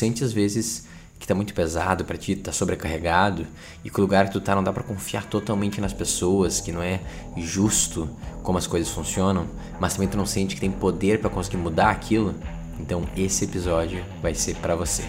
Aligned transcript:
sente 0.00 0.24
às 0.24 0.32
vezes 0.32 0.86
que 1.18 1.26
tá 1.26 1.34
muito 1.34 1.52
pesado 1.52 2.06
para 2.06 2.16
ti, 2.16 2.34
tá 2.34 2.50
sobrecarregado 2.50 3.46
e 3.84 3.90
que 3.90 3.98
o 3.98 4.00
lugar 4.00 4.26
que 4.26 4.32
tu 4.32 4.40
tá 4.40 4.54
não 4.54 4.64
dá 4.64 4.72
para 4.72 4.82
confiar 4.82 5.26
totalmente 5.26 5.78
nas 5.78 5.92
pessoas, 5.92 6.58
que 6.60 6.72
não 6.72 6.82
é 6.82 7.00
justo 7.36 8.08
como 8.42 8.56
as 8.56 8.66
coisas 8.66 8.88
funcionam, 8.90 9.46
mas 9.78 9.92
também 9.92 10.08
tu 10.08 10.16
não 10.16 10.24
sente 10.24 10.54
que 10.54 10.60
tem 10.60 10.70
poder 10.70 11.20
para 11.20 11.28
conseguir 11.28 11.58
mudar 11.58 11.90
aquilo, 11.90 12.34
então 12.78 13.06
esse 13.14 13.44
episódio 13.44 14.02
vai 14.22 14.34
ser 14.34 14.56
para 14.56 14.74
você. 14.74 15.04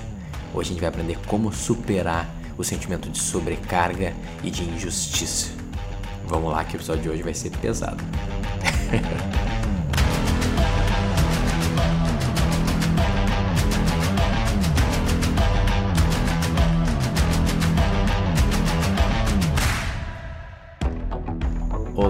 Hoje 0.54 0.72
a 0.72 0.74
gente 0.74 0.82
vai 0.82 0.90
aprender 0.90 1.18
como 1.28 1.54
superar 1.54 2.30
o 2.58 2.64
sentimento 2.64 3.10
de 3.10 3.18
sobrecarga 3.18 4.14
e 4.44 4.52
de 4.52 4.64
injustiça. 4.64 5.52
Vamos 6.28 6.52
lá 6.52 6.66
que 6.66 6.76
o 6.76 6.78
episódio 6.78 7.04
de 7.04 7.10
hoje 7.10 7.24
vai 7.24 7.34
ser 7.34 7.52
pesado. 7.52 8.04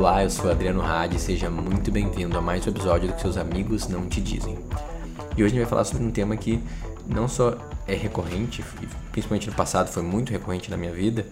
Olá, 0.02 0.24
eu 0.24 0.32
sou 0.32 0.50
Adriano 0.50 0.82
Hadi 0.82 1.20
seja 1.20 1.48
muito 1.48 1.92
bem-vindo 1.92 2.36
a 2.36 2.42
mais 2.42 2.66
um 2.66 2.72
episódio 2.72 3.08
do 3.08 3.14
que 3.14 3.22
seus 3.22 3.38
amigos 3.38 3.88
não 3.88 4.10
te 4.10 4.20
dizem. 4.20 4.58
E 5.38 5.44
hoje 5.44 5.46
a 5.46 5.50
gente 5.50 5.60
vai 5.60 5.66
falar 5.68 5.84
sobre 5.84 6.04
um 6.04 6.10
tema 6.10 6.36
que 6.36 6.60
não 7.06 7.28
só 7.28 7.56
é 7.88 7.94
recorrente, 7.94 8.66
principalmente 9.12 9.48
no 9.48 9.56
passado 9.56 9.92
foi 9.92 10.02
muito 10.02 10.32
recorrente 10.32 10.72
na 10.72 10.76
minha 10.76 10.92
vida, 10.92 11.28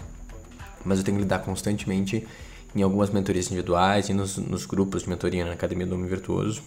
mas 0.86 1.00
eu 1.00 1.04
tenho 1.04 1.18
que 1.18 1.24
lidar 1.24 1.40
constantemente 1.40 2.28
em 2.76 2.84
algumas 2.84 3.10
mentorias 3.10 3.48
individuais 3.48 4.08
e 4.08 4.14
nos, 4.14 4.38
nos 4.38 4.68
grupos 4.68 5.02
de 5.02 5.10
mentoria 5.10 5.44
na 5.44 5.54
Academia 5.54 5.88
do 5.88 5.96
Homem 5.96 6.08
Virtuoso. 6.08 6.62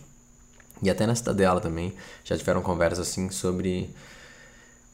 E 0.82 0.90
até 0.90 1.06
na 1.06 1.14
Cidadela 1.14 1.60
também 1.60 1.94
já 2.24 2.36
tiveram 2.36 2.62
conversas 2.62 3.08
assim 3.08 3.30
sobre 3.30 3.94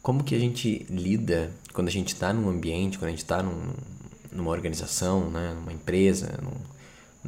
como 0.03 0.23
que 0.23 0.34
a 0.34 0.39
gente 0.39 0.84
lida 0.91 1.53
quando 1.73 1.89
a 1.89 1.91
gente 1.91 2.09
está 2.09 2.34
num 2.34 2.51
ambiente, 2.51 2.98
quando 2.98 3.09
a 3.09 3.12
gente 3.12 3.23
está 3.25 3.43
num, 3.43 3.73
numa 4.31 4.51
organização, 4.51 5.31
né, 5.31 5.55
numa 5.55 5.73
empresa, 5.73 6.39
num, 6.42 6.78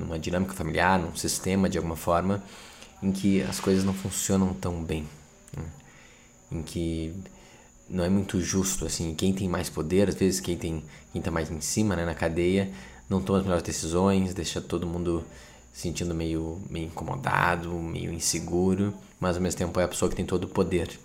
numa 0.00 0.18
dinâmica 0.18 0.54
familiar, 0.54 0.98
num 0.98 1.14
sistema 1.14 1.68
de 1.68 1.78
alguma 1.78 1.96
forma, 1.96 2.42
em 3.02 3.12
que 3.12 3.42
as 3.42 3.60
coisas 3.60 3.84
não 3.84 3.94
funcionam 3.94 4.52
tão 4.54 4.82
bem, 4.82 5.06
né? 5.56 5.64
em 6.50 6.62
que 6.62 7.14
não 7.88 8.04
é 8.04 8.08
muito 8.08 8.40
justo 8.40 8.86
assim, 8.86 9.14
quem 9.14 9.32
tem 9.32 9.48
mais 9.48 9.68
poder, 9.68 10.08
às 10.08 10.14
vezes 10.14 10.40
quem 10.40 10.56
tem 10.56 10.82
quem 11.12 11.20
tá 11.20 11.30
mais 11.30 11.50
em 11.50 11.60
cima, 11.60 11.96
né, 11.96 12.04
na 12.04 12.14
cadeia, 12.14 12.70
não 13.08 13.20
toma 13.20 13.38
as 13.38 13.44
melhores 13.44 13.64
decisões, 13.64 14.32
deixa 14.32 14.60
todo 14.60 14.86
mundo 14.86 15.24
sentindo 15.72 16.14
meio 16.14 16.60
meio 16.70 16.86
incomodado, 16.86 17.70
meio 17.70 18.12
inseguro, 18.12 18.94
mas 19.18 19.36
ao 19.36 19.42
mesmo 19.42 19.58
tempo 19.58 19.80
é 19.80 19.84
a 19.84 19.88
pessoa 19.88 20.08
que 20.08 20.16
tem 20.16 20.24
todo 20.24 20.44
o 20.44 20.48
poder. 20.48 20.98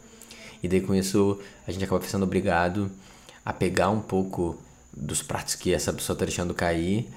E 0.62 0.68
daí 0.68 0.82
com 0.82 0.94
isso 0.94 1.40
a 1.68 1.72
gente 1.72 1.84
acaba 1.84 2.04
sendo 2.06 2.24
obrigado 2.24 2.92
a 3.44 3.54
pegar 3.54 3.90
um 3.90 4.02
pouco 4.02 4.58
dos 4.96 5.22
pratos 5.22 5.56
que 5.56 5.74
essa 5.74 5.92
pessoa 5.92 6.16
está 6.16 6.26
deixando 6.26 6.54
cair 6.54 7.10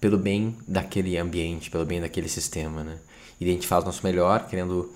pelo 0.00 0.18
bem 0.18 0.56
daquele 0.66 1.16
ambiente, 1.16 1.70
pelo 1.70 1.84
bem 1.84 2.00
daquele 2.00 2.28
sistema, 2.28 2.84
né? 2.84 2.98
E 3.40 3.44
a 3.44 3.52
gente 3.52 3.66
faz 3.66 3.82
o 3.82 3.86
nosso 3.86 4.04
melhor, 4.04 4.46
querendo 4.46 4.92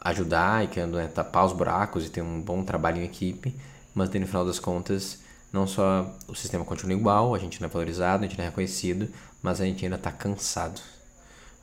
ajudar 0.00 0.64
e 0.64 0.68
querendo 0.68 0.96
né, 0.96 1.08
tapar 1.08 1.46
os 1.46 1.52
buracos 1.52 2.04
e 2.04 2.10
ter 2.10 2.22
um 2.22 2.40
bom 2.40 2.62
trabalho 2.62 3.00
em 3.00 3.04
equipe, 3.04 3.54
mas 3.94 4.10
no 4.10 4.26
final 4.26 4.44
das 4.44 4.58
contas, 4.58 5.18
não 5.52 5.66
só 5.66 6.12
o 6.28 6.34
sistema 6.34 6.64
continua 6.64 6.98
igual, 6.98 7.34
a 7.34 7.38
gente 7.38 7.60
não 7.60 7.68
é 7.68 7.70
valorizado, 7.70 8.24
a 8.24 8.28
gente 8.28 8.36
não 8.36 8.44
é 8.44 8.48
reconhecido, 8.48 9.08
mas 9.42 9.60
a 9.60 9.64
gente 9.64 9.84
ainda 9.84 9.96
está 9.96 10.12
cansado, 10.12 10.80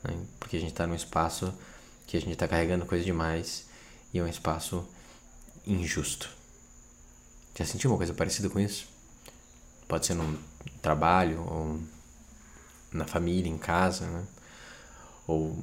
né? 0.02 0.14
porque 0.40 0.56
a 0.56 0.60
gente 0.60 0.72
está 0.72 0.86
num 0.86 0.94
espaço 0.94 1.52
que 2.06 2.16
a 2.16 2.20
gente 2.20 2.32
está 2.32 2.48
carregando 2.48 2.84
coisa 2.84 3.04
demais 3.04 3.66
e 4.12 4.18
é 4.18 4.22
um 4.22 4.28
espaço 4.28 4.86
injusto. 5.66 6.28
Já 7.56 7.64
sentiu 7.64 7.90
uma 7.90 7.96
coisa 7.96 8.14
parecida 8.14 8.48
com 8.48 8.58
isso? 8.58 8.88
Pode 9.86 10.06
ser 10.06 10.14
num 10.14 10.36
trabalho 10.80 11.44
ou 11.46 11.78
na 12.92 13.06
família, 13.06 13.50
em 13.50 13.58
casa, 13.58 14.06
né? 14.06 14.24
ou 15.26 15.58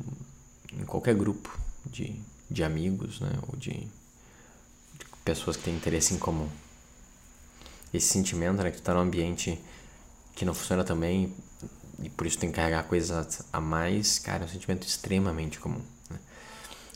em 0.74 0.86
qualquer 0.86 1.16
grupo 1.16 1.58
de, 1.86 2.20
de 2.50 2.64
amigos, 2.64 3.20
né? 3.20 3.32
ou 3.48 3.58
de, 3.58 3.72
de 3.72 5.06
pessoas 5.24 5.58
que 5.58 5.64
têm 5.64 5.76
interesse 5.76 6.14
em 6.14 6.18
comum. 6.18 6.50
Esse 7.94 8.08
sentimento, 8.08 8.62
né, 8.62 8.70
que 8.70 8.78
tu 8.78 8.84
tá 8.84 8.94
num 8.94 9.00
ambiente 9.00 9.60
que 10.36 10.46
não 10.46 10.54
funciona 10.54 10.84
também 10.84 11.34
e 12.02 12.10
por 12.10 12.26
isso 12.26 12.38
tem 12.38 12.50
que 12.50 12.56
carregar 12.56 12.84
coisas 12.84 13.42
a 13.52 13.60
mais, 13.60 14.20
cara, 14.20 14.44
é 14.44 14.46
um 14.46 14.50
sentimento 14.50 14.88
extremamente 14.88 15.60
comum. 15.60 15.82
Né? 16.10 16.18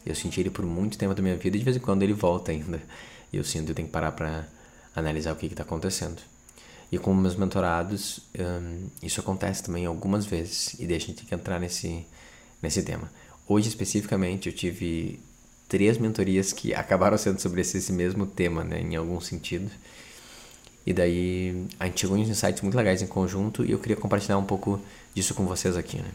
Eu 0.05 0.15
senti 0.15 0.39
ele 0.39 0.49
por 0.49 0.65
muito 0.65 0.97
tempo 0.97 1.13
da 1.13 1.21
minha 1.21 1.35
vida 1.35 1.57
e 1.57 1.59
de 1.59 1.65
vez 1.65 1.75
em 1.75 1.79
quando 1.79 2.03
ele 2.03 2.13
volta 2.13 2.51
ainda. 2.51 2.81
E 3.31 3.37
eu 3.37 3.43
sinto 3.43 3.65
que 3.65 3.71
eu 3.71 3.75
tenho 3.75 3.87
que 3.87 3.91
parar 3.91 4.11
para 4.11 4.47
analisar 4.95 5.33
o 5.33 5.35
que 5.35 5.47
está 5.47 5.63
acontecendo. 5.63 6.21
E 6.93 6.99
com 6.99 7.11
meus 7.11 7.35
mentorados, 7.35 8.19
um, 8.37 8.87
isso 9.01 9.19
acontece 9.19 9.63
também 9.63 9.83
algumas 9.83 10.27
vezes 10.27 10.75
e 10.77 10.85
deixa 10.85 11.07
a 11.07 11.07
gente 11.07 11.33
entrar 11.33 11.59
nesse, 11.59 12.05
nesse 12.61 12.83
tema. 12.83 13.11
Hoje, 13.47 13.67
especificamente, 13.67 14.47
eu 14.47 14.53
tive 14.53 15.19
três 15.67 15.97
mentorias 15.97 16.53
que 16.53 16.71
acabaram 16.77 17.17
sendo 17.17 17.39
sobre 17.39 17.61
esse, 17.61 17.79
esse 17.79 17.91
mesmo 17.91 18.27
tema, 18.27 18.63
né, 18.63 18.79
em 18.79 18.95
algum 18.95 19.19
sentido. 19.19 19.71
E 20.85 20.93
daí 20.93 21.65
a 21.79 21.87
gente 21.87 22.01
chegou 22.01 22.15
em 22.15 22.21
insights 22.21 22.61
muito 22.61 22.77
legais 22.77 23.01
em 23.01 23.07
conjunto 23.07 23.65
e 23.65 23.71
eu 23.71 23.79
queria 23.79 23.97
compartilhar 23.97 24.37
um 24.37 24.45
pouco 24.45 24.79
disso 25.15 25.33
com 25.33 25.47
vocês 25.47 25.75
aqui, 25.75 25.97
né. 25.97 26.11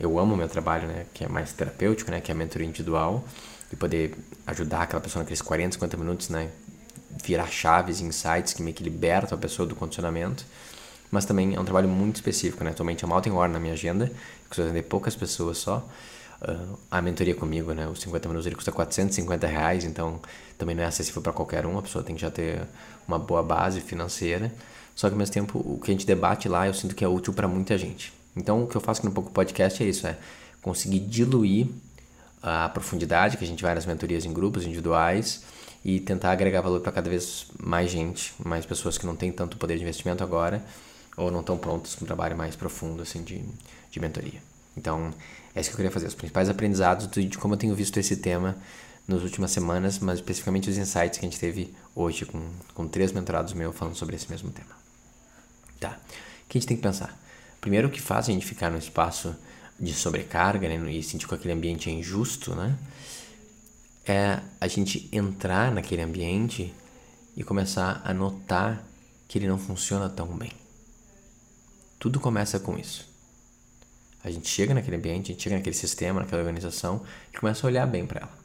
Eu 0.00 0.18
amo 0.18 0.32
o 0.32 0.38
meu 0.38 0.48
trabalho, 0.48 0.88
né, 0.88 1.04
que 1.12 1.22
é 1.22 1.28
mais 1.28 1.52
terapêutico, 1.52 2.10
né, 2.10 2.22
que 2.22 2.30
é 2.30 2.34
a 2.34 2.34
mentoria 2.34 2.66
individual 2.66 3.28
e 3.70 3.76
poder 3.76 4.14
ajudar 4.46 4.84
aquela 4.84 5.02
pessoa 5.02 5.22
naqueles 5.22 5.42
40, 5.42 5.74
50 5.74 5.96
minutos, 5.98 6.28
né, 6.30 6.50
virar 7.24 7.46
chaves, 7.46 8.00
insights 8.00 8.52
que 8.52 8.62
meio 8.62 8.74
que 8.74 8.82
libertam 8.82 9.36
a 9.36 9.40
pessoa 9.40 9.66
do 9.66 9.74
condicionamento. 9.74 10.44
Mas 11.10 11.24
também 11.24 11.54
é 11.54 11.60
um 11.60 11.64
trabalho 11.64 11.88
muito 11.88 12.16
específico, 12.16 12.64
né? 12.64 12.70
Atualmente 12.70 13.02
eu 13.02 13.08
mal 13.08 13.20
tenho 13.20 13.36
hora 13.36 13.50
na 13.50 13.60
minha 13.60 13.74
agenda, 13.74 14.10
preciso 14.48 14.68
atender 14.68 14.82
poucas 14.82 15.14
pessoas 15.14 15.58
só. 15.58 15.86
Uh, 16.42 16.78
a 16.90 17.00
mentoria 17.00 17.34
comigo, 17.34 17.72
né? 17.72 17.86
Os 17.88 18.00
50 18.00 18.28
minutos 18.28 18.46
ele 18.46 18.56
custa 18.56 18.72
450 18.72 19.46
reais, 19.46 19.84
então 19.84 20.20
também 20.58 20.74
não 20.74 20.82
é 20.82 20.86
acessível 20.86 21.22
para 21.22 21.32
qualquer 21.32 21.64
um. 21.64 21.78
A 21.78 21.82
pessoa 21.82 22.04
tem 22.04 22.14
que 22.14 22.20
já 22.20 22.30
ter 22.30 22.62
uma 23.06 23.18
boa 23.18 23.42
base 23.42 23.80
financeira. 23.80 24.52
Só 24.94 25.08
que 25.08 25.14
ao 25.14 25.18
mesmo 25.18 25.32
tempo, 25.32 25.58
o 25.58 25.78
que 25.78 25.90
a 25.90 25.94
gente 25.94 26.06
debate 26.06 26.48
lá, 26.48 26.66
eu 26.66 26.74
sinto 26.74 26.94
que 26.94 27.04
é 27.04 27.08
útil 27.08 27.32
para 27.32 27.46
muita 27.46 27.78
gente. 27.78 28.12
Então, 28.36 28.64
o 28.64 28.66
que 28.66 28.76
eu 28.76 28.80
faço 28.80 29.00
aqui 29.00 29.06
no 29.06 29.14
Pouco 29.14 29.30
Podcast 29.30 29.82
é 29.82 29.86
isso: 29.86 30.06
é 30.06 30.18
conseguir 30.60 31.00
diluir 31.00 31.68
a 32.42 32.68
profundidade 32.68 33.36
que 33.36 33.44
a 33.44 33.46
gente 33.46 33.62
vai 33.62 33.74
nas 33.74 33.86
mentorias 33.86 34.24
em 34.24 34.32
grupos 34.32 34.64
individuais 34.64 35.42
e 35.86 36.00
tentar 36.00 36.32
agregar 36.32 36.62
valor 36.62 36.80
para 36.80 36.90
cada 36.90 37.08
vez 37.08 37.46
mais 37.62 37.92
gente, 37.92 38.34
mais 38.44 38.66
pessoas 38.66 38.98
que 38.98 39.06
não 39.06 39.14
têm 39.14 39.30
tanto 39.30 39.56
poder 39.56 39.76
de 39.76 39.82
investimento 39.82 40.24
agora 40.24 40.60
ou 41.16 41.30
não 41.30 41.38
estão 41.38 41.56
prontas 41.56 41.94
para 41.94 42.02
um 42.02 42.06
trabalho 42.06 42.36
mais 42.36 42.56
profundo 42.56 43.02
assim 43.02 43.22
de, 43.22 43.40
de 43.88 44.00
mentoria. 44.00 44.42
Então, 44.76 45.14
é 45.54 45.60
isso 45.60 45.70
que 45.70 45.74
eu 45.74 45.76
queria 45.76 45.92
fazer, 45.92 46.08
os 46.08 46.14
principais 46.16 46.48
aprendizados 46.48 47.08
de 47.08 47.38
como 47.38 47.54
eu 47.54 47.58
tenho 47.58 47.72
visto 47.72 47.96
esse 47.98 48.16
tema 48.16 48.56
nas 49.06 49.22
últimas 49.22 49.52
semanas, 49.52 50.00
mas 50.00 50.18
especificamente 50.18 50.68
os 50.68 50.76
insights 50.76 51.20
que 51.20 51.24
a 51.24 51.30
gente 51.30 51.38
teve 51.38 51.72
hoje 51.94 52.26
com, 52.26 52.50
com 52.74 52.88
três 52.88 53.12
mentorados 53.12 53.52
meus 53.52 53.76
falando 53.76 53.94
sobre 53.94 54.16
esse 54.16 54.28
mesmo 54.28 54.50
tema. 54.50 54.76
Tá, 55.78 56.00
o 56.44 56.48
que 56.48 56.58
a 56.58 56.60
gente 56.60 56.66
tem 56.66 56.76
que 56.76 56.82
pensar? 56.82 57.16
Primeiro, 57.60 57.86
o 57.86 57.90
que 57.92 58.02
faz 58.02 58.28
a 58.28 58.32
gente 58.32 58.44
ficar 58.44 58.72
no 58.72 58.78
espaço 58.78 59.36
de 59.78 59.94
sobrecarga 59.94 60.68
né, 60.68 60.90
e 60.90 61.00
sentir 61.00 61.28
que 61.28 61.34
aquele 61.36 61.54
ambiente 61.54 61.88
é 61.88 61.92
injusto, 61.92 62.56
né? 62.56 62.76
É 64.06 64.40
a 64.60 64.68
gente 64.68 65.08
entrar 65.10 65.72
naquele 65.72 66.02
ambiente 66.02 66.72
e 67.36 67.42
começar 67.42 68.00
a 68.04 68.14
notar 68.14 68.84
que 69.26 69.38
ele 69.38 69.48
não 69.48 69.58
funciona 69.58 70.08
tão 70.08 70.28
bem. 70.28 70.52
Tudo 71.98 72.20
começa 72.20 72.60
com 72.60 72.78
isso. 72.78 73.08
A 74.22 74.30
gente 74.30 74.48
chega 74.48 74.72
naquele 74.72 74.96
ambiente, 74.96 75.30
a 75.30 75.34
gente 75.34 75.42
chega 75.42 75.56
naquele 75.56 75.74
sistema, 75.74 76.20
naquela 76.20 76.40
organização 76.40 77.02
e 77.32 77.36
começa 77.36 77.66
a 77.66 77.68
olhar 77.68 77.86
bem 77.86 78.06
para 78.06 78.20
ela. 78.20 78.38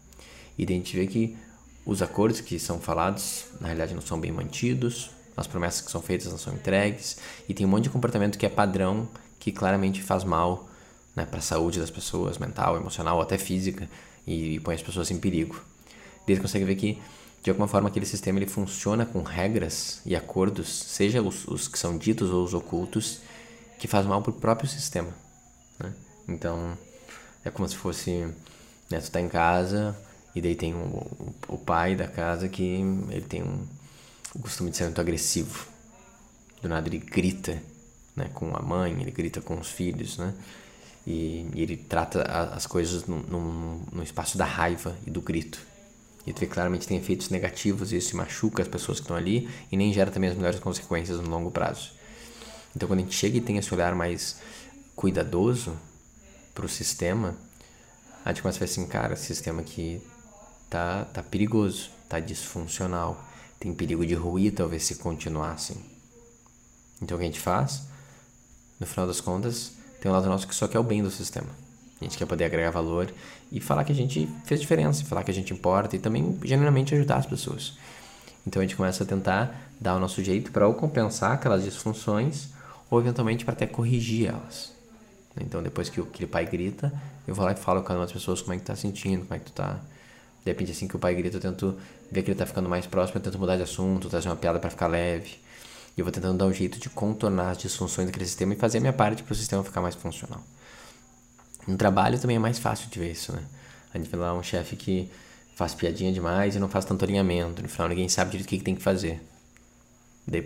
E 0.57 0.63
a 0.63 0.67
gente 0.67 0.95
vê 0.95 1.07
que 1.07 1.37
os 1.85 2.01
acordos 2.01 2.41
que 2.41 2.59
são 2.59 2.79
falados, 2.79 3.45
na 3.59 3.67
realidade, 3.67 3.93
não 3.93 4.01
são 4.01 4.19
bem 4.19 4.31
mantidos, 4.31 5.11
as 5.35 5.47
promessas 5.47 5.81
que 5.81 5.91
são 5.91 6.01
feitas 6.01 6.27
não 6.31 6.37
são 6.37 6.53
entregues, 6.53 7.17
e 7.47 7.53
tem 7.53 7.65
um 7.65 7.69
monte 7.69 7.85
de 7.85 7.89
comportamento 7.89 8.37
que 8.37 8.45
é 8.45 8.49
padrão, 8.49 9.07
que 9.39 9.51
claramente 9.51 10.01
faz 10.01 10.23
mal 10.23 10.69
né, 11.15 11.25
para 11.25 11.39
a 11.39 11.41
saúde 11.41 11.79
das 11.79 11.89
pessoas, 11.89 12.37
mental, 12.37 12.77
emocional 12.77 13.17
ou 13.17 13.21
até 13.23 13.37
física, 13.37 13.89
e, 14.31 14.59
põe 14.59 14.75
as 14.75 14.81
pessoas 14.81 15.11
em 15.11 15.17
perigo. 15.17 15.61
Eles 16.27 16.41
conseguem 16.41 16.65
ver 16.65 16.75
que, 16.75 17.01
de 17.43 17.49
alguma 17.49 17.67
forma, 17.67 17.89
aquele 17.89 18.05
sistema 18.05 18.39
ele 18.39 18.47
funciona 18.47 19.05
com 19.05 19.21
regras 19.21 20.01
e 20.05 20.15
acordos, 20.15 20.67
seja 20.69 21.21
os, 21.21 21.47
os 21.47 21.67
que 21.67 21.77
são 21.77 21.97
ditos 21.97 22.29
ou 22.29 22.43
os 22.43 22.53
ocultos, 22.53 23.19
que 23.79 23.87
faz 23.87 24.05
mal 24.05 24.21
para 24.21 24.31
o 24.31 24.33
próprio 24.33 24.69
sistema. 24.69 25.09
Né? 25.79 25.91
Então, 26.27 26.77
é 27.43 27.49
como 27.49 27.67
se 27.67 27.75
fosse, 27.75 28.27
né, 28.89 28.99
tu 28.99 29.11
tá 29.11 29.19
em 29.19 29.27
casa 29.27 29.97
e 30.35 30.41
daí 30.41 30.55
tem 30.55 30.73
o, 30.73 30.77
o, 30.77 31.35
o 31.49 31.57
pai 31.57 31.95
da 31.95 32.07
casa 32.07 32.47
que 32.47 32.63
ele 33.09 33.25
tem 33.27 33.43
um, 33.43 33.65
o 34.35 34.39
costume 34.39 34.69
de 34.69 34.77
ser 34.77 34.85
muito 34.85 35.01
agressivo. 35.01 35.67
Do 36.61 36.69
nada 36.69 36.87
ele 36.87 36.99
grita 36.99 37.61
né, 38.15 38.29
com 38.33 38.55
a 38.55 38.61
mãe, 38.61 38.93
ele 39.01 39.11
grita 39.11 39.41
com 39.41 39.59
os 39.59 39.69
filhos, 39.69 40.17
né? 40.17 40.33
E, 41.05 41.47
ele 41.55 41.77
trata 41.77 42.23
as 42.53 42.67
coisas 42.67 43.05
no, 43.05 43.17
no, 43.23 43.81
no, 43.91 44.03
espaço 44.03 44.37
da 44.37 44.45
raiva 44.45 44.95
e 45.05 45.09
do 45.09 45.21
grito. 45.21 45.59
E 46.25 46.31
tu 46.31 46.39
vê 46.39 46.47
claramente 46.47 46.87
tem 46.87 46.97
efeitos 46.97 47.29
negativos, 47.29 47.91
e 47.91 47.97
isso 47.97 48.15
machuca 48.15 48.61
as 48.61 48.67
pessoas 48.67 48.99
que 48.99 49.03
estão 49.03 49.15
ali 49.15 49.49
e 49.71 49.77
nem 49.77 49.91
gera 49.91 50.11
também 50.11 50.29
as 50.29 50.35
melhores 50.35 50.59
consequências 50.59 51.19
no 51.19 51.29
longo 51.29 51.49
prazo. 51.49 51.91
Então, 52.75 52.87
quando 52.87 52.99
a 52.99 53.03
gente 53.03 53.15
chega 53.15 53.37
e 53.37 53.41
tem 53.41 53.57
esse 53.57 53.73
olhar 53.73 53.95
mais 53.95 54.37
cuidadoso 54.95 55.75
para 56.53 56.65
o 56.65 56.69
sistema, 56.69 57.35
a 58.23 58.29
gente 58.29 58.43
começa 58.43 58.57
a 58.57 58.59
ver 58.59 58.65
assim, 58.65 58.85
cara, 58.85 59.13
esse 59.13 59.25
sistema 59.25 59.61
aqui 59.61 60.01
tá, 60.69 61.05
tá 61.05 61.23
perigoso, 61.23 61.89
tá 62.07 62.19
disfuncional, 62.19 63.27
tem 63.59 63.73
perigo 63.73 64.05
de 64.05 64.13
ruir 64.13 64.53
talvez 64.53 64.83
se 64.83 64.95
continuar 64.95 65.53
assim. 65.53 65.83
Então, 67.01 67.17
o 67.17 67.19
que 67.19 67.25
a 67.25 67.27
gente 67.27 67.39
faz? 67.39 67.81
No 68.79 68.85
final 68.85 69.07
das 69.07 69.19
contas, 69.19 69.71
tem 70.01 70.11
um 70.11 70.13
lado 70.13 70.27
nosso 70.27 70.47
que 70.47 70.55
só 70.55 70.67
quer 70.67 70.79
o 70.79 70.83
bem 70.83 71.03
do 71.03 71.11
sistema. 71.11 71.47
A 72.01 72.03
gente 72.03 72.17
quer 72.17 72.25
poder 72.25 72.45
agregar 72.45 72.71
valor 72.71 73.13
e 73.51 73.61
falar 73.61 73.83
que 73.83 73.91
a 73.91 73.95
gente 73.95 74.27
fez 74.45 74.59
diferença, 74.59 75.05
falar 75.05 75.23
que 75.23 75.29
a 75.29 75.33
gente 75.33 75.53
importa 75.53 75.95
e 75.95 75.99
também 75.99 76.39
genuinamente 76.43 76.95
ajudar 76.95 77.17
as 77.17 77.27
pessoas. 77.27 77.77
Então 78.45 78.59
a 78.59 78.65
gente 78.65 78.75
começa 78.75 79.03
a 79.03 79.07
tentar 79.07 79.71
dar 79.79 79.95
o 79.95 79.99
nosso 79.99 80.23
jeito 80.23 80.51
para 80.51 80.67
ou 80.67 80.73
compensar 80.73 81.33
aquelas 81.33 81.63
disfunções 81.63 82.47
ou 82.89 82.99
eventualmente 82.99 83.45
para 83.45 83.53
até 83.53 83.67
corrigir 83.67 84.29
elas. 84.29 84.73
Então 85.39 85.61
depois 85.61 85.87
que 85.87 86.01
aquele 86.01 86.25
pai 86.25 86.47
grita, 86.47 86.91
eu 87.27 87.35
vou 87.35 87.45
lá 87.45 87.51
e 87.51 87.55
falo 87.55 87.83
com 87.83 87.93
as 87.93 88.11
pessoas 88.11 88.41
como 88.41 88.55
é 88.55 88.57
que 88.57 88.63
tá 88.63 88.75
sentindo, 88.75 89.21
como 89.21 89.35
é 89.35 89.39
que 89.39 89.45
tu 89.45 89.51
tá. 89.51 89.79
De 90.43 90.49
repente 90.51 90.71
assim 90.71 90.87
que 90.87 90.95
o 90.95 90.99
pai 90.99 91.13
grita, 91.13 91.37
eu 91.37 91.41
tento 91.41 91.77
ver 92.11 92.23
que 92.23 92.31
ele 92.31 92.39
tá 92.39 92.47
ficando 92.47 92.67
mais 92.67 92.87
próximo, 92.87 93.19
eu 93.19 93.23
tento 93.23 93.37
mudar 93.37 93.55
de 93.55 93.61
assunto, 93.61 94.09
trazer 94.09 94.27
uma 94.27 94.35
piada 94.35 94.57
para 94.57 94.71
ficar 94.71 94.87
leve. 94.87 95.35
E 95.95 95.99
eu 95.99 96.05
vou 96.05 96.11
tentando 96.11 96.37
dar 96.37 96.45
um 96.45 96.53
jeito 96.53 96.79
de 96.79 96.89
contornar 96.89 97.51
as 97.51 97.57
disfunções 97.57 98.07
daquele 98.07 98.25
sistema 98.25 98.53
e 98.53 98.57
fazer 98.57 98.77
a 98.77 98.81
minha 98.81 98.93
parte 98.93 99.23
para 99.23 99.33
o 99.33 99.35
sistema 99.35 99.63
ficar 99.63 99.81
mais 99.81 99.95
funcional. 99.95 100.41
No 101.67 101.77
trabalho 101.77 102.19
também 102.19 102.37
é 102.37 102.39
mais 102.39 102.57
fácil 102.59 102.89
de 102.89 102.99
ver 102.99 103.11
isso, 103.11 103.33
né? 103.33 103.43
A 103.93 103.97
gente 103.97 104.09
vê 104.09 104.17
lá 104.17 104.33
um 104.33 104.41
chefe 104.41 104.75
que 104.75 105.11
faz 105.55 105.75
piadinha 105.75 106.11
demais 106.11 106.55
e 106.55 106.59
não 106.59 106.69
faz 106.69 106.85
tanto 106.85 107.03
alinhamento. 107.03 107.61
No 107.61 107.67
final 107.67 107.87
ninguém 107.89 108.09
sabe 108.09 108.31
direito 108.31 108.47
o 108.47 108.49
que, 108.49 108.63
tem 108.63 108.75
que 108.75 108.81
fazer. 108.81 109.21
Daí, 110.25 110.45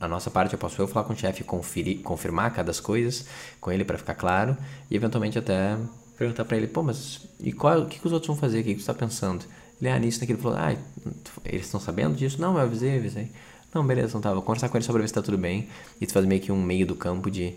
a 0.00 0.08
nossa 0.08 0.30
parte 0.30 0.52
eu 0.52 0.58
posso 0.58 0.80
eu 0.80 0.86
falar 0.86 1.04
com 1.04 1.12
o 1.12 1.16
chefe, 1.16 1.44
conferir, 1.44 2.00
confirmar 2.02 2.50
cada 2.50 2.64
das 2.64 2.80
coisas 2.80 3.26
com 3.60 3.70
ele 3.72 3.84
para 3.84 3.98
ficar 3.98 4.14
claro 4.14 4.56
e 4.90 4.96
eventualmente 4.96 5.38
até 5.38 5.76
perguntar 6.16 6.44
para 6.44 6.56
ele, 6.56 6.66
pô, 6.66 6.82
mas 6.82 7.26
e 7.40 7.52
qual, 7.52 7.80
o 7.80 7.86
que, 7.86 7.98
que 7.98 8.06
os 8.06 8.12
outros 8.12 8.28
vão 8.28 8.36
fazer? 8.36 8.60
O 8.60 8.64
que, 8.64 8.74
que 8.74 8.80
você 8.80 8.90
está 8.90 8.94
pensando? 8.94 9.44
Ele, 9.80 9.90
ah, 9.90 9.98
nisso, 9.98 10.20
naquilo, 10.20 10.38
falou, 10.38 10.58
ah, 10.58 10.76
eles 11.44 11.64
estão 11.64 11.80
sabendo 11.80 12.14
disso? 12.14 12.40
Não, 12.40 12.54
eu 12.54 12.60
avisei, 12.60 12.98
avisei. 12.98 13.30
Não, 13.72 13.86
beleza, 13.86 14.08
então 14.08 14.20
tá, 14.20 14.32
vou 14.32 14.42
conversar 14.42 14.68
com 14.68 14.76
ele 14.76 14.84
sobre 14.84 15.02
ver 15.02 15.08
se 15.08 15.14
tá 15.14 15.22
tudo 15.22 15.38
bem 15.38 15.68
e 16.00 16.06
tu 16.06 16.12
faz 16.12 16.26
meio 16.26 16.40
que 16.40 16.50
um 16.50 16.60
meio 16.60 16.86
do 16.86 16.96
campo 16.96 17.30
de 17.30 17.54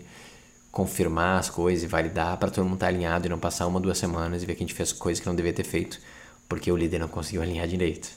confirmar 0.70 1.38
as 1.38 1.50
coisas 1.50 1.84
e 1.84 1.86
validar 1.86 2.36
para 2.36 2.50
todo 2.50 2.64
mundo 2.64 2.74
estar 2.74 2.86
tá 2.86 2.92
alinhado 2.92 3.26
e 3.26 3.28
não 3.28 3.38
passar 3.38 3.66
uma, 3.66 3.80
duas 3.80 3.98
semanas 3.98 4.42
e 4.42 4.46
ver 4.46 4.54
que 4.54 4.62
a 4.62 4.66
gente 4.66 4.74
fez 4.74 4.92
coisas 4.92 5.20
que 5.20 5.26
não 5.26 5.34
devia 5.34 5.52
ter 5.52 5.64
feito 5.64 6.00
porque 6.48 6.70
o 6.70 6.76
líder 6.76 7.00
não 7.00 7.08
conseguiu 7.08 7.42
alinhar 7.42 7.66
direito. 7.66 8.10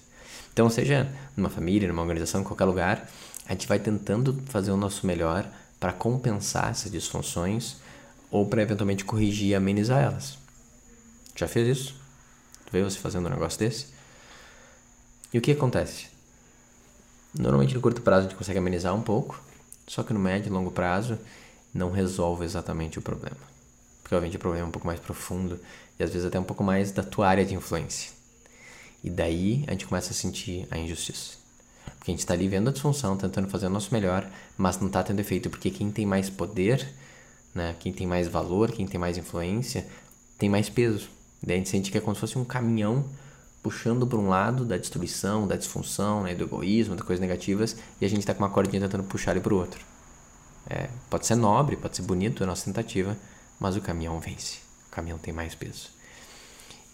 Então, 0.54 0.70
seja 0.70 1.08
numa 1.36 1.50
família, 1.50 1.88
numa 1.88 2.02
organização, 2.02 2.42
em 2.42 2.44
qualquer 2.44 2.66
lugar, 2.66 3.10
a 3.48 3.52
gente 3.52 3.68
vai 3.68 3.80
tentando 3.80 4.42
fazer 4.46 4.72
o 4.72 4.78
nosso 4.78 5.06
melhor 5.06 5.48
para 5.80 5.94
compensar 5.94 6.72
essas 6.72 6.92
disfunções 6.92 7.78
ou 8.30 8.46
para 8.46 8.62
eventualmente 8.62 9.06
corrigir 9.06 9.50
e 9.50 9.56
amenizar 9.56 10.04
elas. 10.04 10.38
Já 11.36 11.48
fez 11.48 11.78
isso? 11.78 11.96
Tu 12.66 12.72
veio 12.72 12.90
você 12.90 12.98
fazendo 12.98 13.28
um 13.28 13.30
negócio 13.30 13.60
desse? 13.60 13.88
E 15.32 15.38
o 15.38 15.42
que 15.42 15.52
acontece? 15.52 16.17
Normalmente 17.38 17.76
no 17.76 17.82
curto 17.82 18.02
prazo 18.02 18.26
a 18.26 18.30
gente 18.30 18.38
consegue 18.38 18.60
amenizar 18.60 18.96
um 18.96 19.02
pouco, 19.02 19.40
só 19.86 20.04
que 20.04 20.14
no 20.14 20.20
médio 20.20 20.50
e 20.50 20.52
longo 20.52 20.72
prazo 20.72 21.18
não 21.74 21.92
resolve 21.92 22.44
exatamente 22.44 22.98
o 22.98 23.02
problema. 23.02 23.38
Porque 24.02 24.16
obviamente 24.16 24.38
o 24.38 24.40
problema 24.40 24.66
é 24.66 24.68
um 24.70 24.72
pouco 24.72 24.88
mais 24.88 25.00
profundo 25.00 25.60
e 26.00 26.04
às 26.04 26.10
vezes 26.10 26.26
até 26.26 26.40
um 26.40 26.44
pouco 26.44 26.64
mais 26.64 26.92
da 26.92 27.04
tua 27.04 27.28
área 27.28 27.46
de 27.46 27.54
influência. 27.54 28.12
E 29.04 29.10
daí 29.10 29.64
a 29.68 29.72
gente 29.72 29.86
começa 29.86 30.12
a 30.12 30.14
sentir 30.14 30.68
a 30.72 30.78
injustiça. 30.78 31.38
Porque 31.98 32.12
a 32.12 32.14
gente 32.14 32.20
está 32.20 32.34
ali 32.34 32.48
vendo 32.48 32.70
a 32.70 32.74
disfunção, 32.74 33.16
tentando 33.16 33.48
fazer 33.48 33.68
o 33.68 33.70
nosso 33.70 33.94
melhor, 33.94 34.30
mas 34.58 34.80
não 34.80 34.88
está 34.88 35.04
tendo 35.04 35.20
efeito, 35.20 35.50
porque 35.50 35.70
quem 35.70 35.92
tem 35.92 36.06
mais 36.06 36.30
poder, 36.30 36.88
né, 37.54 37.76
quem 37.80 37.94
tem 37.94 38.08
mais 38.08 38.28
valor, 38.28 38.72
quem 38.72 38.88
tem 38.88 39.00
mais 39.00 39.18
influência, 39.18 39.88
tem 40.38 40.50
mais 40.50 40.70
peso. 40.70 41.10
Daí 41.42 41.56
a 41.56 41.58
gente 41.58 41.70
sente 41.70 41.92
que 41.92 41.98
é 41.98 42.02
como 42.02 42.16
se 42.16 42.22
fosse 42.22 42.38
um 42.38 42.46
caminhão 42.46 43.06
puxando 43.68 44.08
para 44.08 44.18
um 44.18 44.30
lado 44.30 44.64
da 44.64 44.78
destruição, 44.78 45.46
da 45.46 45.58
disfunção, 45.58 46.24
né, 46.24 46.34
do 46.34 46.46
egoísmo, 46.46 46.96
das 46.96 47.06
coisas 47.06 47.20
negativas, 47.20 47.76
e 48.00 48.06
a 48.06 48.08
gente 48.08 48.22
está 48.22 48.34
com 48.34 48.42
uma 48.42 48.50
cordinha 48.50 48.82
tentando 48.82 49.04
puxar 49.04 49.32
ele 49.32 49.42
para 49.42 49.54
o 49.54 49.58
outro. 49.58 49.82
É, 50.70 50.90
pode 51.10 51.28
ser 51.28 51.36
nobre, 51.36 51.76
pode 51.76 51.98
ser 51.98 52.04
bonito 52.04 52.42
a 52.42 52.48
nossa 52.48 52.64
tentativa, 52.64 53.18
mas 53.60 53.76
o 53.76 53.82
caminhão 53.82 54.22
vence. 54.22 54.60
O 54.88 54.92
caminhão 54.92 55.18
tem 55.18 55.34
mais 55.34 55.54
peso. 55.54 55.90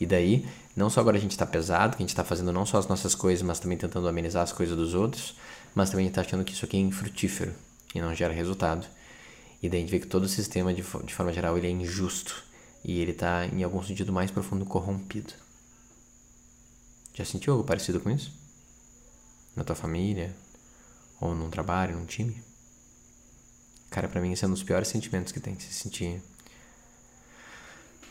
E 0.01 0.07
daí, 0.07 0.47
não 0.75 0.89
só 0.89 0.99
agora 0.99 1.15
a 1.15 1.19
gente 1.19 1.29
está 1.29 1.45
pesado, 1.45 1.95
que 1.95 2.01
a 2.01 2.05
gente 2.05 2.09
está 2.09 2.23
fazendo 2.23 2.51
não 2.51 2.65
só 2.65 2.79
as 2.79 2.87
nossas 2.87 3.13
coisas, 3.13 3.43
mas 3.43 3.59
também 3.59 3.77
tentando 3.77 4.07
amenizar 4.07 4.41
as 4.41 4.51
coisas 4.51 4.75
dos 4.75 4.95
outros, 4.95 5.35
mas 5.75 5.91
também 5.91 6.07
está 6.07 6.21
achando 6.21 6.43
que 6.43 6.53
isso 6.53 6.65
aqui 6.65 6.75
é 6.75 6.79
infrutífero 6.79 7.53
e 7.93 8.01
não 8.01 8.15
gera 8.15 8.33
resultado. 8.33 8.87
E 9.61 9.69
daí 9.69 9.77
a 9.77 9.81
gente 9.81 9.91
vê 9.91 9.99
que 9.99 10.07
todo 10.07 10.23
o 10.23 10.27
sistema, 10.27 10.73
de, 10.73 10.81
de 10.81 11.13
forma 11.13 11.31
geral, 11.31 11.55
ele 11.55 11.67
é 11.67 11.69
injusto 11.69 12.43
e 12.83 12.99
ele 12.99 13.11
está, 13.11 13.45
em 13.45 13.61
algum 13.61 13.83
sentido 13.83 14.11
mais 14.11 14.31
profundo, 14.31 14.65
corrompido. 14.65 15.42
Já 17.13 17.23
sentiu 17.23 17.53
algo 17.53 17.65
parecido 17.65 17.99
com 17.99 18.09
isso? 18.09 18.31
Na 19.55 19.63
tua 19.63 19.75
família? 19.75 20.35
Ou 21.21 21.35
num 21.35 21.49
trabalho, 21.49 21.95
num 21.97 22.05
time? 22.05 22.43
Cara, 23.89 24.07
para 24.07 24.19
mim 24.19 24.31
esse 24.31 24.43
é 24.43 24.47
um 24.47 24.51
dos 24.51 24.63
piores 24.63 24.87
sentimentos 24.87 25.31
que 25.31 25.39
tem, 25.39 25.57
se 25.59 25.71
sentir 25.71 26.21